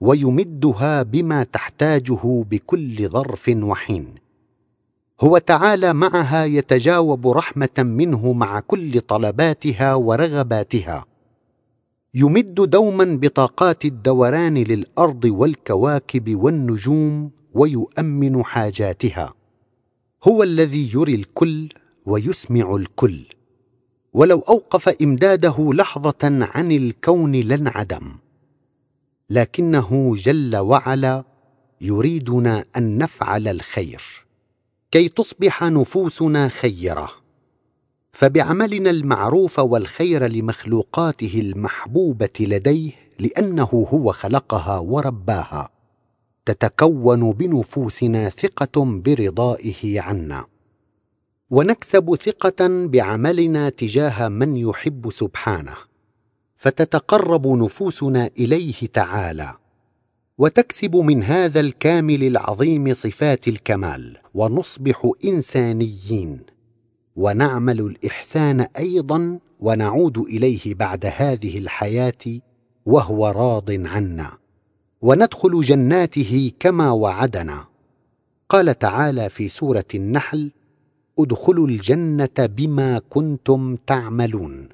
ويمدها 0.00 1.02
بما 1.02 1.44
تحتاجه 1.44 2.44
بكل 2.50 3.08
ظرف 3.08 3.50
وحين. 3.56 4.21
هو 5.22 5.38
تعالى 5.38 5.92
معها 5.92 6.44
يتجاوب 6.44 7.28
رحمة 7.28 7.78
منه 7.78 8.32
مع 8.32 8.60
كل 8.60 9.00
طلباتها 9.00 9.94
ورغباتها. 9.94 11.04
يمد 12.14 12.54
دوما 12.54 13.18
بطاقات 13.22 13.84
الدوران 13.84 14.58
للأرض 14.58 15.24
والكواكب 15.24 16.36
والنجوم 16.36 17.30
ويؤمن 17.54 18.44
حاجاتها. 18.44 19.34
هو 20.24 20.42
الذي 20.42 20.90
يري 20.94 21.14
الكل 21.14 21.68
ويسمع 22.06 22.76
الكل. 22.76 23.24
ولو 24.12 24.38
أوقف 24.38 24.88
إمداده 24.88 25.70
لحظة 25.72 26.18
عن 26.24 26.72
الكون 26.72 27.32
لانعدم. 27.32 28.16
لكنه 29.30 30.14
جل 30.16 30.56
وعلا 30.56 31.24
يريدنا 31.80 32.64
أن 32.76 32.98
نفعل 32.98 33.48
الخير. 33.48 34.21
كي 34.92 35.08
تصبح 35.08 35.62
نفوسنا 35.62 36.48
خيرة. 36.48 37.10
فبعملنا 38.12 38.90
المعروف 38.90 39.58
والخير 39.58 40.26
لمخلوقاته 40.26 41.40
المحبوبة 41.40 42.28
لديه 42.40 42.92
لأنه 43.18 43.86
هو 43.92 44.12
خلقها 44.12 44.78
ورباها. 44.78 45.68
تتكون 46.46 47.32
بنفوسنا 47.32 48.28
ثقة 48.28 48.84
برضائه 48.84 50.00
عنا. 50.00 50.44
ونكسب 51.50 52.14
ثقة 52.14 52.86
بعملنا 52.86 53.68
تجاه 53.68 54.28
من 54.28 54.56
يحب 54.56 55.10
سبحانه. 55.10 55.76
فتتقرب 56.56 57.46
نفوسنا 57.46 58.30
إليه 58.38 58.86
تعالى. 58.92 59.61
وتكسب 60.42 60.96
من 60.96 61.22
هذا 61.22 61.60
الكامل 61.60 62.24
العظيم 62.24 62.92
صفات 62.92 63.48
الكمال 63.48 64.16
ونصبح 64.34 65.10
إنسانيين. 65.24 66.40
ونعمل 67.16 67.80
الإحسان 67.80 68.60
أيضا 68.60 69.38
ونعود 69.60 70.18
إليه 70.18 70.74
بعد 70.74 71.06
هذه 71.16 71.58
الحياة 71.58 72.40
وهو 72.86 73.28
راض 73.28 73.70
عنا. 73.70 74.30
وندخل 75.02 75.60
جناته 75.60 76.52
كما 76.60 76.90
وعدنا. 76.90 77.64
قال 78.48 78.78
تعالى 78.78 79.28
في 79.28 79.48
سورة 79.48 79.88
النحل 79.94 80.50
أدخلوا 81.18 81.66
الجنة 81.68 82.36
بما 82.38 83.00
كنتم 83.10 83.76
تعملون 83.86 84.68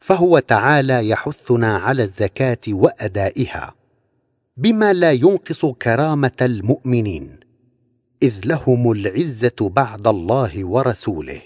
فهو 0.00 0.38
تعالى 0.38 1.08
يحثنا 1.08 1.76
على 1.76 2.02
الزكاة 2.02 2.58
وأدائها. 2.68 3.75
بما 4.58 4.92
لا 4.92 5.12
ينقص 5.12 5.66
كرامة 5.66 6.36
المؤمنين 6.40 7.40
إذ 8.22 8.40
لهم 8.44 8.92
العزة 8.92 9.56
بعد 9.60 10.06
الله 10.06 10.64
ورسوله. 10.64 11.42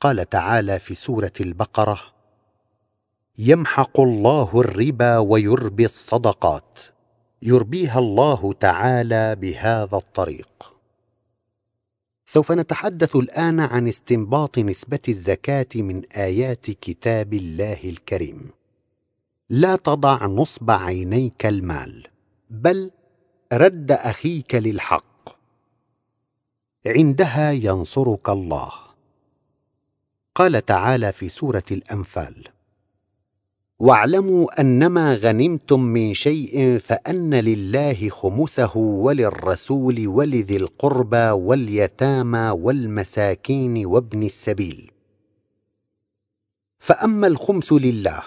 قال 0.00 0.28
تعالى 0.28 0.78
في 0.78 0.94
سورة 0.94 1.32
البقرة 1.40 2.00
يمحق 3.38 4.00
الله 4.00 4.60
الربا 4.60 5.18
ويربي 5.18 5.84
الصدقات 5.84 6.78
يربيها 7.42 7.98
الله 7.98 8.52
تعالى 8.52 9.36
بهذا 9.36 9.96
الطريق. 9.96 10.74
سوف 12.26 12.52
نتحدث 12.52 13.16
الآن 13.16 13.60
عن 13.60 13.88
استنباط 13.88 14.58
نسبة 14.58 15.02
الزكاة 15.08 15.68
من 15.74 16.02
آيات 16.04 16.70
كتاب 16.70 17.34
الله 17.34 17.80
الكريم. 17.84 18.50
لا 19.50 19.76
تضع 19.76 20.26
نصب 20.26 20.70
عينيك 20.70 21.46
المال. 21.46 22.06
بل 22.50 22.90
رد 23.52 23.92
أخيك 23.92 24.54
للحق. 24.54 25.38
عندها 26.86 27.52
ينصرك 27.52 28.28
الله. 28.28 28.72
قال 30.34 30.64
تعالى 30.64 31.12
في 31.12 31.28
سورة 31.28 31.64
الأنفال 31.70 32.48
واعلموا 33.78 34.60
أنما 34.60 35.14
غنمتم 35.14 35.80
من 35.80 36.14
شيء 36.14 36.78
فأن 36.78 37.34
لله 37.34 38.08
خمسه 38.08 38.76
وللرسول 38.76 40.08
ولذي 40.08 40.56
القربى 40.56 41.30
واليتامى 41.30 42.50
والمساكين 42.50 43.86
وابن 43.86 44.22
السبيل. 44.22 44.90
فأما 46.78 47.26
الخمس 47.26 47.72
لله 47.72 48.22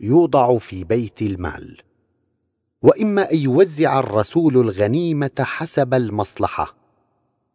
يوضع 0.00 0.58
في 0.58 0.84
بيت 0.84 1.22
المال. 1.22 1.82
وإما 2.86 3.32
أن 3.32 3.36
يوزع 3.36 3.98
الرسول 3.98 4.56
الغنيمة 4.56 5.30
حسب 5.40 5.94
المصلحة. 5.94 6.76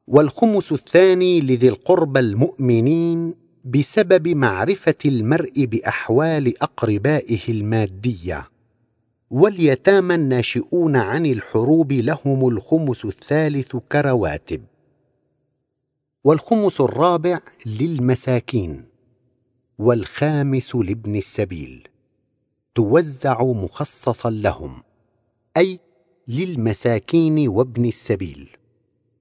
والخمس 0.08 0.72
الثاني 0.72 1.42
لذي 1.42 1.70
القربى 1.70 2.20
المؤمنين 2.20 3.36
بسبب 3.66 4.28
معرفة 4.28 4.96
المرء 5.06 5.66
بأحوال 5.66 6.64
أقربائه 6.64 7.40
المادية. 7.50 8.50
واليتامى 9.30 10.16
الناشئون 10.16 10.96
عن 10.96 11.26
الحروب 11.26 11.92
لهم 11.92 12.48
الخمس 12.48 13.06
الثالث 13.06 13.76
كرواتب. 13.92 14.64
والخمس 16.24 16.82
الرابع 16.82 17.40
للمساكين. 17.66 18.86
والخامس 19.80 20.76
لابن 20.76 21.16
السبيل. 21.16 21.88
توزع 22.76 23.44
مخصصا 23.44 24.30
لهم. 24.30 24.91
أي 25.58 25.80
للمساكين 26.28 27.48
وابن 27.48 27.86
السبيل. 27.86 28.50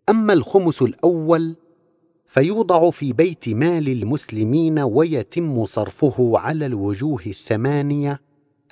أما 0.08 0.32
الخمس 0.32 0.82
الأول 0.82 1.56
فيوضع 2.26 2.90
في 2.90 3.12
بيت 3.12 3.48
مال 3.48 3.88
المسلمين 3.88 4.78
ويتم 4.78 5.66
صرفه 5.66 6.38
على 6.38 6.66
الوجوه 6.66 7.22
الثمانية 7.26 8.20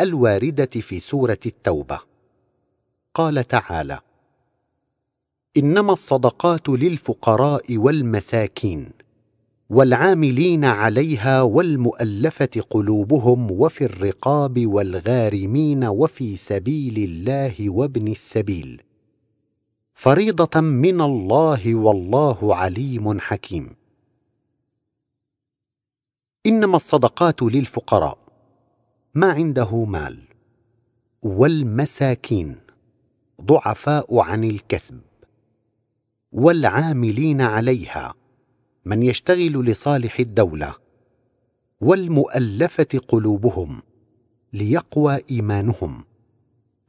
الواردة 0.00 0.70
في 0.80 1.00
سورة 1.00 1.38
التوبة. 1.46 2.00
قال 3.14 3.44
تعالى 3.48 4.00
إنما 5.56 5.92
الصدقات 5.92 6.68
للفقراء 6.68 7.76
والمساكين. 7.76 8.90
والعاملين 9.70 10.64
عليها 10.64 11.42
والمؤلفة 11.42 12.62
قلوبهم 12.70 13.50
وفي 13.50 13.84
الرقاب 13.84 14.66
والغارمين 14.66 15.84
وفي 15.84 16.36
سبيل 16.36 16.98
الله 16.98 17.70
وابن 17.70 18.08
السبيل. 18.08 18.82
فريضة 19.94 20.60
من 20.60 21.00
الله 21.00 21.74
والله 21.74 22.56
عليم 22.56 23.20
حكيم. 23.20 23.74
إنما 26.46 26.76
الصدقات 26.76 27.42
للفقراء. 27.42 28.18
ما 29.14 29.32
عنده 29.32 29.84
مال. 29.84 30.18
والمساكين. 31.22 32.56
ضعفاء 33.42 34.18
عن 34.18 34.44
الكسب. 34.44 35.00
والعاملين 36.32 37.40
عليها. 37.40 38.17
من 38.88 39.02
يشتغل 39.02 39.64
لصالح 39.64 40.20
الدولة 40.20 40.74
والمؤلفة 41.80 42.98
قلوبهم 43.08 43.82
ليقوى 44.52 45.18
إيمانهم 45.30 46.04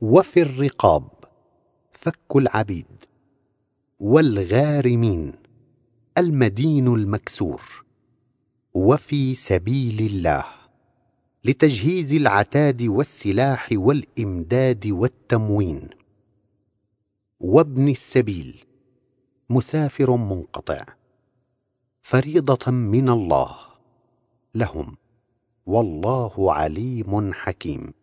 وفي 0.01 0.41
الرقاب 0.41 1.07
فك 1.91 2.35
العبيد 2.35 2.85
والغارمين 3.99 5.33
المدين 6.17 6.87
المكسور 6.87 7.85
وفي 8.73 9.35
سبيل 9.35 10.05
الله 10.05 10.45
لتجهيز 11.45 12.13
العتاد 12.13 12.81
والسلاح 12.81 13.69
والإمداد 13.71 14.87
والتموين. 14.87 15.89
وابن 17.39 17.89
السبيل 17.89 18.65
مسافر 19.49 20.15
منقطع. 20.15 20.98
فريضة 22.09 22.71
من 22.71 23.09
الله. 23.09 23.49
لهم. 24.55 24.97
والله 25.65 26.53
عليم 26.53 27.33
حكيم. 27.33 27.93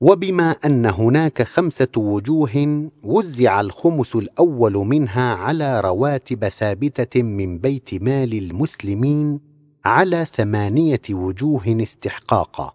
وبما 0.00 0.50
أن 0.50 0.86
هناك 0.86 1.42
خمسة 1.42 1.88
وجوه 1.96 2.88
وزع 3.02 3.60
الخمس 3.60 4.16
الأول 4.16 4.72
منها 4.72 5.34
على 5.34 5.80
رواتب 5.80 6.48
ثابتة 6.48 7.22
من 7.22 7.58
بيت 7.58 8.02
مال 8.02 8.34
المسلمين 8.34 9.40
على 9.84 10.24
ثمانية 10.24 11.02
وجوه 11.10 11.82
استحقاقا. 11.82 12.74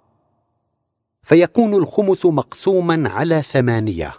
فيكون 1.23 1.73
الخمس 1.73 2.25
مقسوما 2.25 3.09
على 3.09 3.41
ثمانية 3.41 4.13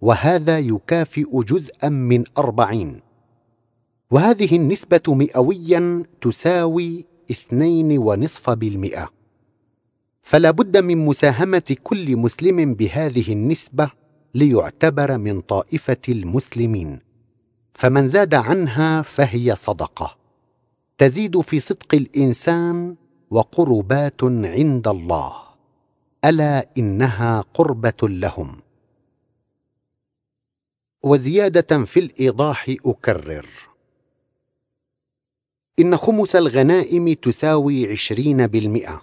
وهذا 0.00 0.58
يكافئ 0.58 1.42
جزءا 1.42 1.88
من 1.88 2.24
أربعين. 2.38 3.13
وهذه 4.10 4.56
النسبة 4.56 5.02
مئويا 5.08 6.02
تساوي 6.20 7.04
اثنين 7.30 7.98
ونصف 7.98 8.50
بالمئة. 8.50 9.10
فلا 10.22 10.50
بد 10.50 10.76
من 10.76 11.04
مساهمة 11.04 11.76
كل 11.82 12.16
مسلم 12.16 12.74
بهذه 12.74 13.32
النسبة 13.32 13.90
ليعتبر 14.34 15.18
من 15.18 15.40
طائفة 15.40 15.96
المسلمين. 16.08 17.00
فمن 17.74 18.08
زاد 18.08 18.34
عنها 18.34 19.02
فهي 19.02 19.56
صدقة. 19.56 20.16
تزيد 20.98 21.40
في 21.40 21.60
صدق 21.60 21.94
الإنسان 21.94 22.96
وقربات 23.30 24.24
عند 24.24 24.88
الله. 24.88 25.36
ألا 26.24 26.68
إنها 26.78 27.44
قربة 27.54 28.08
لهم. 28.08 28.60
وزيادة 31.02 31.84
في 31.84 32.00
الإيضاح 32.00 32.74
أكرر. 32.86 33.46
إن 35.80 35.96
خمس 35.96 36.36
الغنائم 36.36 37.12
تساوي 37.12 37.90
عشرين 37.90 38.46
بالمئة 38.46 39.02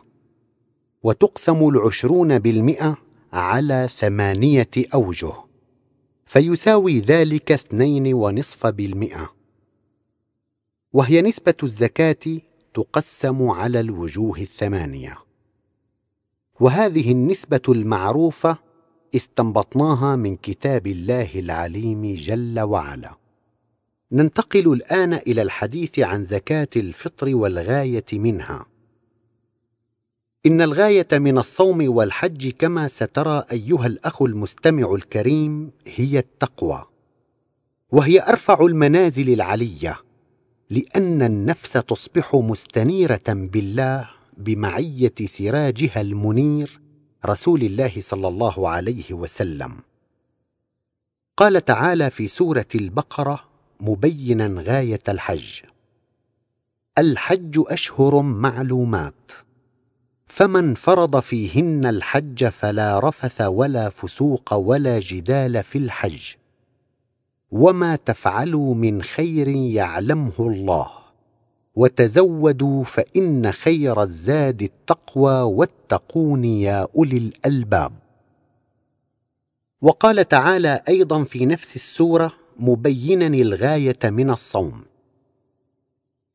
وتقسم 1.03 1.69
العشرون 1.69 2.39
بالمئة 2.39 2.97
على 3.33 3.87
ثمانية 3.97 4.69
أوجه 4.93 5.33
فيساوي 6.25 6.99
ذلك 6.99 7.51
اثنين 7.51 8.13
ونصف 8.13 8.67
بالمئة. 8.67 9.33
وهي 10.93 11.21
نسبة 11.21 11.53
الزكاة 11.63 12.39
تقسم 12.73 13.49
على 13.49 13.79
الوجوه 13.79 14.37
الثمانية. 14.39 15.17
وهذه 16.59 17.11
النسبة 17.11 17.61
المعروفة 17.69 18.57
استنبطناها 19.15 20.15
من 20.15 20.35
كتاب 20.35 20.87
الله 20.87 21.39
العليم 21.39 22.15
جل 22.15 22.59
وعلا. 22.59 23.20
ننتقل 24.11 24.73
الآن 24.73 25.13
إلى 25.13 25.41
الحديث 25.41 25.99
عن 25.99 26.23
زكاة 26.23 26.67
الفطر 26.75 27.35
والغاية 27.35 28.05
منها. 28.13 28.65
إن 30.45 30.61
الغاية 30.61 31.07
من 31.13 31.37
الصوم 31.37 31.95
والحج 31.95 32.49
كما 32.49 32.87
سترى 32.87 33.45
أيها 33.51 33.87
الأخ 33.87 34.21
المستمع 34.21 34.95
الكريم 34.95 35.71
هي 35.85 36.19
التقوى 36.19 36.83
وهي 37.91 38.21
أرفع 38.21 38.61
المنازل 38.61 39.33
العلية 39.33 39.97
لأن 40.69 41.21
النفس 41.21 41.73
تصبح 41.73 42.35
مستنيرة 42.35 43.23
بالله 43.27 44.09
بمعية 44.37 45.13
سراجها 45.25 46.01
المنير 46.01 46.79
رسول 47.25 47.61
الله 47.61 47.91
صلى 47.99 48.27
الله 48.27 48.69
عليه 48.69 49.13
وسلم. 49.13 49.79
قال 51.37 51.65
تعالى 51.65 52.09
في 52.09 52.27
سورة 52.27 52.67
البقرة 52.75 53.50
مبينا 53.81 54.61
غاية 54.61 55.01
الحج. 55.09 55.61
الحج 56.97 57.63
أشهر 57.67 58.21
معلومات. 58.21 59.31
فمن 60.25 60.73
فرض 60.73 61.19
فيهن 61.19 61.85
الحج 61.85 62.45
فلا 62.45 62.99
رفث 62.99 63.41
ولا 63.41 63.89
فسوق 63.89 64.53
ولا 64.53 64.99
جدال 64.99 65.63
في 65.63 65.77
الحج. 65.77 66.21
وما 67.51 67.95
تفعلوا 67.95 68.75
من 68.75 69.01
خير 69.03 69.47
يعلمه 69.47 70.33
الله. 70.39 70.89
وتزودوا 71.75 72.83
فإن 72.83 73.51
خير 73.51 74.03
الزاد 74.03 74.61
التقوى 74.61 75.41
واتقون 75.41 76.45
يا 76.45 76.87
أولي 76.97 77.17
الألباب. 77.17 77.93
وقال 79.81 80.27
تعالى 80.27 80.81
أيضا 80.89 81.23
في 81.23 81.45
نفس 81.45 81.75
السورة 81.75 82.40
مبينا 82.61 83.27
الغاية 83.27 83.99
من 84.03 84.29
الصوم. 84.29 84.81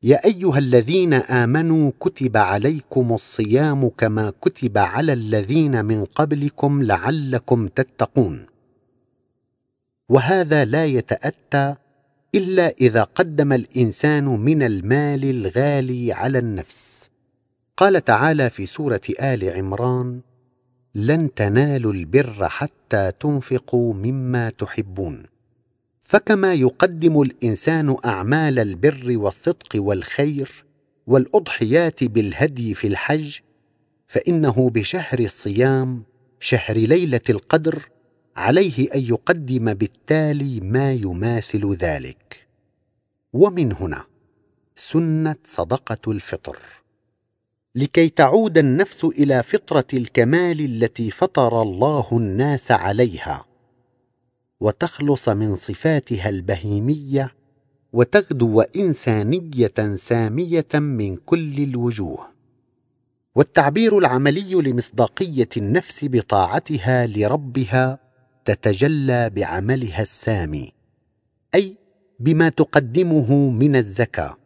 يا 0.03 0.25
أيها 0.25 0.57
الذين 0.57 1.13
آمنوا 1.13 1.91
كتب 1.99 2.37
عليكم 2.37 3.13
الصيام 3.13 3.89
كما 3.89 4.33
كتب 4.41 4.77
على 4.77 5.13
الذين 5.13 5.85
من 5.85 6.05
قبلكم 6.05 6.83
لعلكم 6.83 7.67
تتقون. 7.67 8.45
وهذا 10.09 10.65
لا 10.65 10.85
يتأتى 10.85 11.75
إلا 12.35 12.69
إذا 12.81 13.03
قدم 13.03 13.53
الإنسان 13.53 14.25
من 14.25 14.63
المال 14.63 15.23
الغالي 15.25 16.13
على 16.13 16.39
النفس. 16.39 17.09
قال 17.77 18.05
تعالى 18.05 18.49
في 18.49 18.65
سورة 18.65 19.01
آل 19.21 19.49
عمران 19.49 20.21
لن 20.95 21.33
تنالوا 21.33 21.93
البر 21.93 22.49
حتى 22.49 23.11
تنفقوا 23.19 23.93
مما 23.93 24.49
تحبون 24.49 25.36
فكما 26.07 26.53
يقدم 26.53 27.21
الإنسان 27.21 27.95
أعمال 28.05 28.59
البر 28.59 29.17
والصدق 29.17 29.69
والخير 29.75 30.65
والأضحيات 31.07 32.03
بالهدي 32.03 32.73
في 32.73 32.87
الحج 32.87 33.37
فإنه 34.07 34.69
بشهر 34.69 35.19
الصيام 35.19 36.03
شهر 36.39 36.77
ليلة 36.77 37.21
القدر 37.29 37.89
عليه 38.35 38.93
أن 38.95 38.99
يقدم 39.01 39.73
بالتالي 39.73 40.59
ما 40.59 40.93
يماثل 40.93 41.73
ذلك. 41.73 42.47
ومن 43.33 43.71
هنا 43.71 44.05
سنة 44.75 45.35
صدقة 45.45 46.11
الفطر. 46.11 46.57
لكي 47.75 48.09
تعود 48.09 48.57
النفس 48.57 49.05
إلى 49.05 49.43
فطرة 49.43 49.87
الكمال 49.93 50.61
التي 50.61 51.11
فطر 51.11 51.61
الله 51.61 52.07
الناس 52.11 52.71
عليها 52.71 53.46
وتخلص 54.59 55.29
من 55.29 55.55
صفاتها 55.55 56.29
البهيمية 56.29 57.33
وتغدو 57.93 58.61
إنسانية 58.61 59.95
سامية 59.95 60.67
من 60.73 61.15
كل 61.15 61.63
الوجوه. 61.63 62.27
والتعبير 63.35 63.97
العملي 63.97 64.53
لمصداقية 64.53 65.49
النفس 65.57 66.05
بطاعتها 66.05 67.07
لربها 67.07 67.99
تتجلى 68.45 69.29
بعملها 69.29 70.01
السامي 70.01 70.71
أي 71.55 71.77
بما 72.19 72.49
تقدمه 72.49 73.33
من 73.49 73.75
الزكاة. 73.75 74.37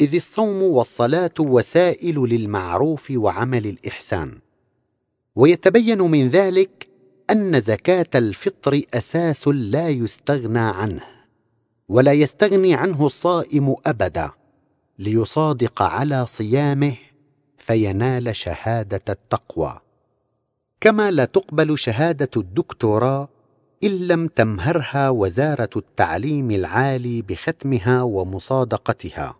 إذ 0.00 0.14
الصوم 0.14 0.62
والصلاة 0.62 1.34
وسائل 1.40 2.14
للمعروف 2.14 3.12
وعمل 3.16 3.66
الإحسان. 3.66 4.38
ويتبين 5.36 6.02
من 6.02 6.28
ذلك 6.28 6.89
أن 7.30 7.60
زكاة 7.60 8.06
الفطر 8.14 8.82
أساس 8.94 9.48
لا 9.48 9.88
يستغنى 9.88 10.58
عنه 10.58 11.02
ولا 11.88 12.12
يستغني 12.12 12.74
عنه 12.74 13.06
الصائم 13.06 13.74
أبدا 13.86 14.30
ليصادق 14.98 15.82
على 15.82 16.26
صيامه 16.26 16.94
فينال 17.58 18.36
شهادة 18.36 19.02
التقوى. 19.08 19.80
كما 20.80 21.10
لا 21.10 21.24
تقبل 21.24 21.78
شهادة 21.78 22.30
الدكتوراه 22.36 23.28
إن 23.84 23.90
لم 23.90 24.26
تمهرها 24.26 25.10
وزارة 25.10 25.70
التعليم 25.76 26.50
العالي 26.50 27.22
بختمها 27.22 28.02
ومصادقتها. 28.02 29.39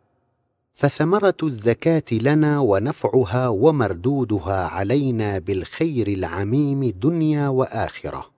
فثمرة 0.80 1.36
الزكاة 1.42 2.04
لنا 2.12 2.58
ونفعها 2.58 3.48
ومردودها 3.48 4.66
علينا 4.66 5.38
بالخير 5.38 6.08
العميم 6.08 6.90
دنيا 7.02 7.48
وآخرة. 7.48 8.30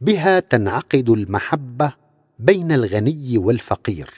بها 0.00 0.40
تنعقد 0.40 1.10
المحبة 1.10 1.92
بين 2.38 2.72
الغني 2.72 3.38
والفقير 3.38 4.10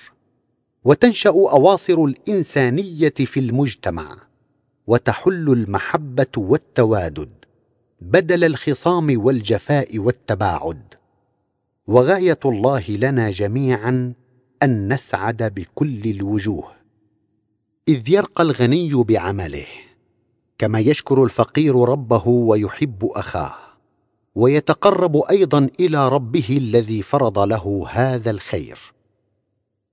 وتنشأ 0.84 1.30
أواصر 1.30 2.04
الإنسانية 2.04 3.14
في 3.18 3.40
المجتمع 3.40 4.16
وتحل 4.86 5.52
المحبة 5.52 6.32
والتوادد 6.36 7.30
بدل 8.00 8.44
الخصام 8.44 9.24
والجفاء 9.26 9.98
والتباعد. 9.98 10.94
وغاية 11.86 12.40
الله 12.44 12.84
لنا 12.88 13.30
جميعا 13.30 14.12
أن 14.62 14.92
نسعد 14.92 15.42
بكل 15.42 16.10
الوجوه. 16.10 16.75
إذ 17.88 18.10
يرقى 18.10 18.42
الغني 18.42 18.94
بعمله 18.94 19.66
كما 20.58 20.80
يشكر 20.80 21.24
الفقير 21.24 21.76
ربه 21.76 22.28
ويحب 22.28 23.04
أخاه 23.04 23.54
ويتقرب 24.34 25.16
أيضا 25.30 25.70
إلى 25.80 26.08
ربه 26.08 26.56
الذي 26.56 27.02
فرض 27.02 27.38
له 27.38 27.86
هذا 27.90 28.30
الخير. 28.30 28.78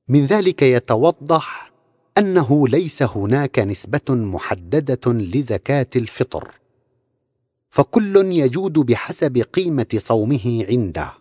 من 0.07 0.25
ذلك 0.25 0.61
يتوضح 0.61 1.71
أنه 2.17 2.67
ليس 2.67 3.03
هناك 3.03 3.59
نسبة 3.59 4.09
محددة 4.09 5.13
لزكاة 5.13 5.87
الفطر 5.95 6.51
فكل 7.69 8.15
يجود 8.15 8.79
بحسب 8.79 9.37
قيمة 9.37 9.87
صومه 9.97 10.65
عنده 10.69 11.13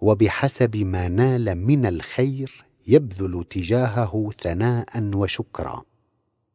وبحسب 0.00 0.76
ما 0.76 1.08
نال 1.08 1.54
من 1.54 1.86
الخير 1.86 2.64
يبذل 2.86 3.44
تجاهه 3.50 4.30
ثناء 4.42 5.10
وشكرا. 5.14 5.84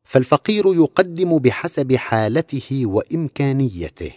فالفقير 0.09 0.75
يقدم 0.75 1.37
بحسب 1.37 1.95
حالته 1.95 2.81
وإمكانيته 2.85 4.11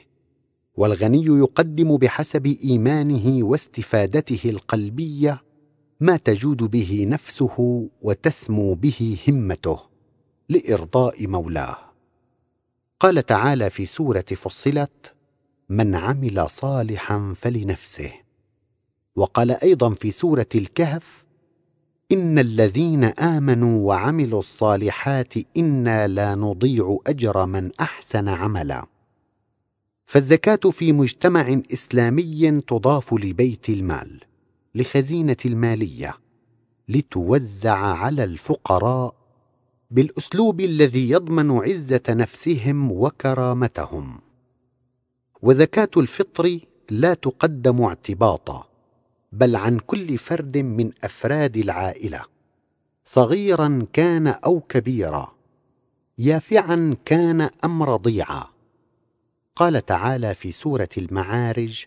والغني 0.75 1.25
يقدم 1.25 1.97
بحسب 1.97 2.47
إيمانه 2.47 3.47
واستفادته 3.47 4.51
القلبية 4.51 5.43
ما 6.01 6.17
تجود 6.17 6.63
به 6.63 7.07
نفسه 7.09 7.89
وتسمو 8.03 8.75
به 8.75 9.19
همته 9.29 9.79
لإرضاء 10.49 11.27
مولاه. 11.27 11.77
قال 13.01 13.27
تعالى 13.27 13.71
في 13.71 13.87
سورة 13.87 14.25
فصلت 14.37 15.15
من 15.69 15.95
عمل 15.95 16.51
صالحا 16.51 17.35
فلنفسه 17.37 18.13
وقال 19.17 19.51
أيضا 19.51 19.91
في 19.91 20.11
سورة 20.11 20.49
الكهف 20.55 21.25
ان 22.13 22.39
الذين 22.39 23.05
امنوا 23.05 23.89
وعملوا 23.89 24.39
الصالحات 24.39 25.35
أنا 25.57 26.09
لا 26.09 26.35
نضيع 26.35 26.99
اجر 27.07 27.47
من 27.47 27.71
احسن 27.81 28.29
عملا. 28.29 28.87
فالزكاه 30.07 30.71
في 30.71 30.93
مجتمع 30.93 31.61
اسلامي 31.73 32.61
تضاف 32.61 33.15
لبيت 33.15 33.69
المال 33.69 34.21
لخزينه 34.75 35.37
الماليه 35.47 36.19
لتوزع 36.89 37.77
على 37.77 38.25
الفقراء 38.25 39.15
بالاسلوب 39.91 40.61
الذي 40.61 41.11
يضمن 41.11 41.51
عزه 41.51 42.03
نفسهم 42.09 42.93
وكرامتهم. 42.93 44.19
وزكاه 45.43 45.91
الفطر 45.97 46.59
لا 46.91 47.15
تقدم 47.15 47.83
اعتباطا. 47.83 48.72
بل 49.33 49.57
عن 49.57 49.79
كل 49.79 50.19
فرد 50.19 50.59
من 50.59 50.91
أفراد 51.05 51.57
العائلة. 51.57 52.25
صغيرا 53.05 53.87
كان 53.93 54.27
أو 54.27 54.61
كبيرا 54.61 55.33
يافعا 56.19 56.97
كان 57.05 57.51
أم 57.65 57.83
رضيعا. 57.83 58.45
قال 59.57 59.87
تعالى 59.87 60.35
في 60.35 60.53
سورة 60.53 60.89
المعارج 60.99 61.85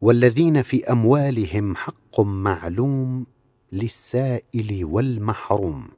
والذين 0.00 0.62
في 0.62 0.92
أموالهم 0.92 1.76
حق 1.76 2.20
معلوم 2.20 3.26
للسائل 3.72 4.84
والمحروم. 4.84 5.88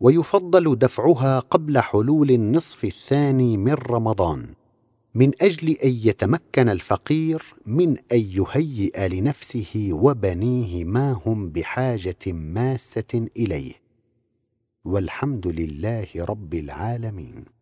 ويفضل 0.00 0.76
دفعها 0.78 1.38
قبل 1.38 1.78
حلول 1.78 2.30
النصف 2.30 2.84
الثاني 2.84 3.56
من 3.56 3.72
رمضان. 3.72 4.54
من 5.16 5.32
أجل 5.40 5.70
أن 5.72 5.90
يتمكن 6.04 6.68
الفقير 6.68 7.42
من 7.66 7.98
أن 8.12 8.18
يهيئ 8.18 9.08
لنفسه 9.08 9.88
وبنيه 9.92 10.84
ما 10.84 11.12
هم 11.26 11.48
بحاجة 11.50 12.32
ماسة 12.32 13.28
إليه. 13.36 13.72
والحمد 14.84 15.46
لله 15.46 16.06
رب 16.16 16.54
العالمين. 16.54 17.55